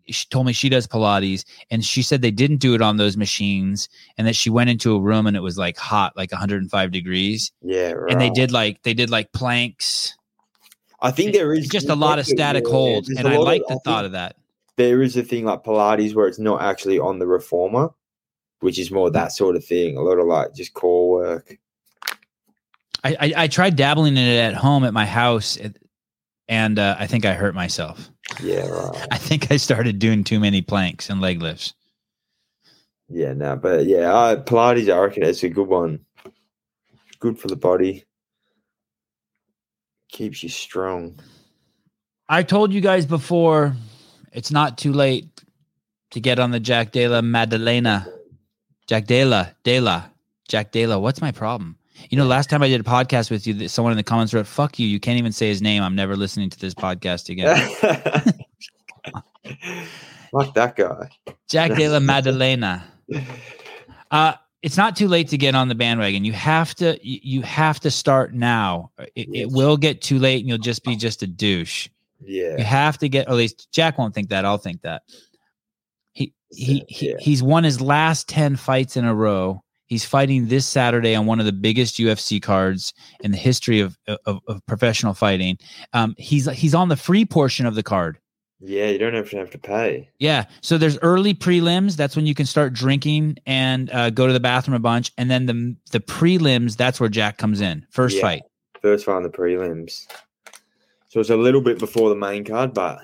[0.07, 3.17] she told me she does Pilates, and she said they didn't do it on those
[3.17, 6.91] machines, and that she went into a room and it was like hot, like 105
[6.91, 8.11] degrees, Yeah, right.
[8.11, 10.15] and they did like they did like planks,
[11.01, 13.61] I think there is just a lot of static yeah, holds, there's and I like
[13.63, 14.35] of- the I thought of that.
[14.77, 17.89] There is a thing like Pilates where it's not actually on the reformer,
[18.61, 19.97] which is more that sort of thing.
[19.97, 21.57] A lot of like just core work.
[23.03, 25.77] I, I, I tried dabbling in it at home at my house, and-
[26.79, 28.09] uh, I think I hurt myself.
[28.41, 29.07] Yeah, right.
[29.09, 31.73] I think I started doing too many planks and leg lifts.
[33.07, 36.05] Yeah, no, but yeah, I, Pilates, I reckon it's a good one.
[37.19, 38.05] Good for the body.
[40.11, 41.19] Keeps you strong.
[42.27, 43.75] I told you guys before,
[44.31, 45.27] it's not too late
[46.11, 48.07] to get on the Jack Della Maddalena.
[48.87, 50.11] Jack Della, Della,
[50.47, 50.99] Jack Della.
[50.99, 51.77] What's my problem?
[52.09, 54.47] You know, last time I did a podcast with you, someone in the comments wrote,
[54.47, 54.87] "Fuck you!
[54.87, 55.83] You can't even say his name.
[55.83, 57.55] I'm never listening to this podcast again."
[60.31, 61.09] Fuck that guy.
[61.49, 62.83] Jack Della Maddalena.
[64.09, 64.33] Uh,
[64.63, 66.23] it's not too late to get on the bandwagon.
[66.25, 66.97] You have to.
[67.01, 68.91] You have to start now.
[69.15, 71.89] It, it will get too late, and you'll just be just a douche.
[72.19, 72.57] Yeah.
[72.57, 73.27] You have to get.
[73.27, 74.45] At least Jack won't think that.
[74.45, 75.01] I'll think that.
[76.13, 77.15] He he, he Yeah.
[77.19, 79.63] he's won his last ten fights in a row.
[79.87, 83.97] He's fighting this Saturday on one of the biggest UFC cards in the history of
[84.25, 85.57] of, of professional fighting.
[85.93, 88.19] Um, he's he's on the free portion of the card.
[88.63, 90.09] Yeah, you don't have to have to pay.
[90.19, 90.45] Yeah.
[90.61, 91.95] So there's early prelims.
[91.95, 95.11] That's when you can start drinking and uh, go to the bathroom a bunch.
[95.17, 96.77] And then the the prelims.
[96.77, 97.85] That's where Jack comes in.
[97.89, 98.21] First Yeah.
[98.21, 98.41] fight.
[98.81, 100.05] First fight in the prelims.
[101.09, 102.99] So it's a little bit before the main card, but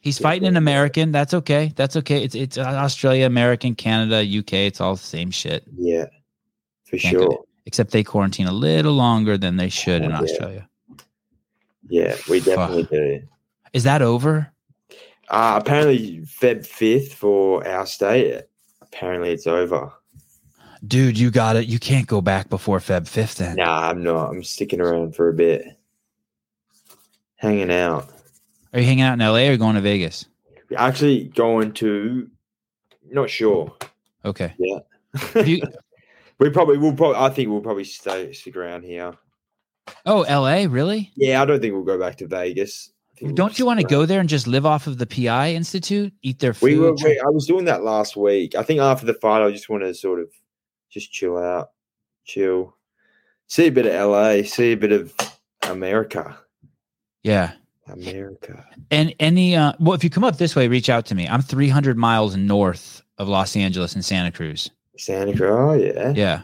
[0.00, 1.12] He's fighting an American.
[1.12, 1.72] That's okay.
[1.76, 2.22] That's okay.
[2.22, 4.52] It's it's uh, Australia, American, Canada, UK.
[4.68, 5.64] It's all the same shit.
[5.76, 6.06] yeah,
[6.84, 7.44] for Can't go- sure.
[7.66, 10.20] Except they quarantine a little longer than they should in Oh, yeah.
[10.22, 10.68] Australia.
[11.88, 12.56] Yeah, we Fuck.
[12.70, 13.22] definitely do.
[13.74, 14.50] Is that over?
[15.28, 18.44] Uh, apparently, Feb 5th for our state.
[18.80, 19.92] Apparently, it's over.
[20.86, 21.66] Dude, you got it.
[21.66, 23.56] You can't go back before Feb 5th then.
[23.56, 24.30] Nah, I'm not.
[24.30, 25.64] I'm sticking around for a bit.
[27.36, 28.08] Hanging out.
[28.72, 30.26] Are you hanging out in LA or going to Vegas?
[30.76, 32.30] Actually, going to.
[33.10, 33.74] Not sure.
[34.24, 34.54] Okay.
[34.58, 34.78] Yeah.
[35.42, 35.62] you,
[36.38, 36.94] we probably will.
[36.94, 39.14] Probably, I think we'll probably stay stick around here.
[40.06, 40.66] oh, LA?
[40.68, 41.10] Really?
[41.16, 42.93] Yeah, I don't think we'll go back to Vegas.
[43.34, 46.12] Don't you want to go there and just live off of the PI Institute?
[46.22, 46.66] Eat their food?
[46.66, 46.92] We were.
[46.92, 48.54] We, I was doing that last week.
[48.54, 50.28] I think after the fight, I just want to sort of
[50.90, 51.70] just chill out,
[52.24, 52.76] chill,
[53.46, 55.14] see a bit of LA, see a bit of
[55.62, 56.38] America.
[57.22, 57.52] yeah.
[57.86, 58.66] America.
[58.90, 61.28] And any uh well, if you come up this way, reach out to me.
[61.28, 64.70] I'm 300 miles north of Los Angeles in Santa Cruz.
[64.96, 65.50] Santa Cruz.
[65.50, 66.12] Oh yeah.
[66.16, 66.42] Yeah.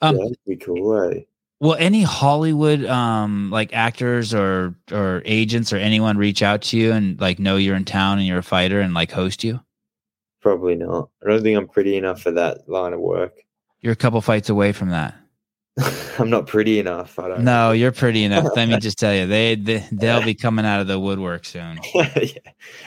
[0.00, 1.10] Um, yeah, that'd be cool.
[1.10, 1.20] Eh?
[1.58, 6.92] Will any Hollywood um like actors or or agents or anyone reach out to you
[6.92, 9.60] and like know you're in town and you're a fighter and like host you?
[10.42, 11.08] Probably not.
[11.24, 13.34] I don't think I'm pretty enough for that line of work.
[13.80, 15.14] You're a couple fights away from that.
[16.18, 17.18] I'm not pretty enough.
[17.18, 17.44] I don't.
[17.44, 18.46] No, you're pretty enough.
[18.56, 21.78] Let me just tell you, they, they they'll be coming out of the woodwork soon.
[21.94, 22.38] yeah.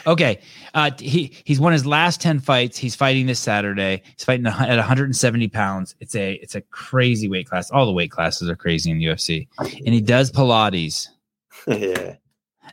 [0.08, 0.40] Okay,
[0.74, 2.78] uh, he he's won his last ten fights.
[2.78, 4.02] He's fighting this Saturday.
[4.16, 5.96] He's fighting at 170 pounds.
[6.00, 7.70] It's a it's a crazy weight class.
[7.70, 11.08] All the weight classes are crazy in UFC, and he does Pilates.
[11.68, 12.16] yeah.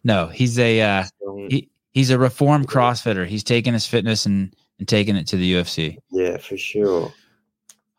[0.04, 3.26] No, he's a uh, Um, he, he's a reformed CrossFitter.
[3.26, 5.96] He's taking his fitness and and taking it to the UFC.
[6.10, 7.12] yeah, for sure.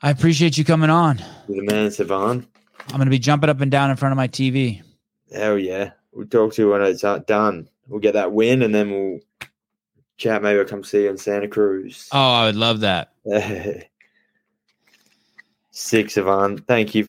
[0.02, 1.18] I appreciate you coming on.
[1.48, 2.45] You're the man, Sevan.
[2.89, 4.82] I'm gonna be jumping up and down in front of my TV.
[5.34, 5.91] Hell yeah.
[6.12, 7.68] We'll talk to you when it's done.
[7.88, 9.20] We'll get that win and then we'll
[10.18, 10.41] chat.
[10.43, 12.10] Maybe I'll come see you in Santa Cruz.
[12.12, 13.14] Oh, I would love that.
[15.72, 16.66] Six, Sevan.
[16.66, 17.04] Thank you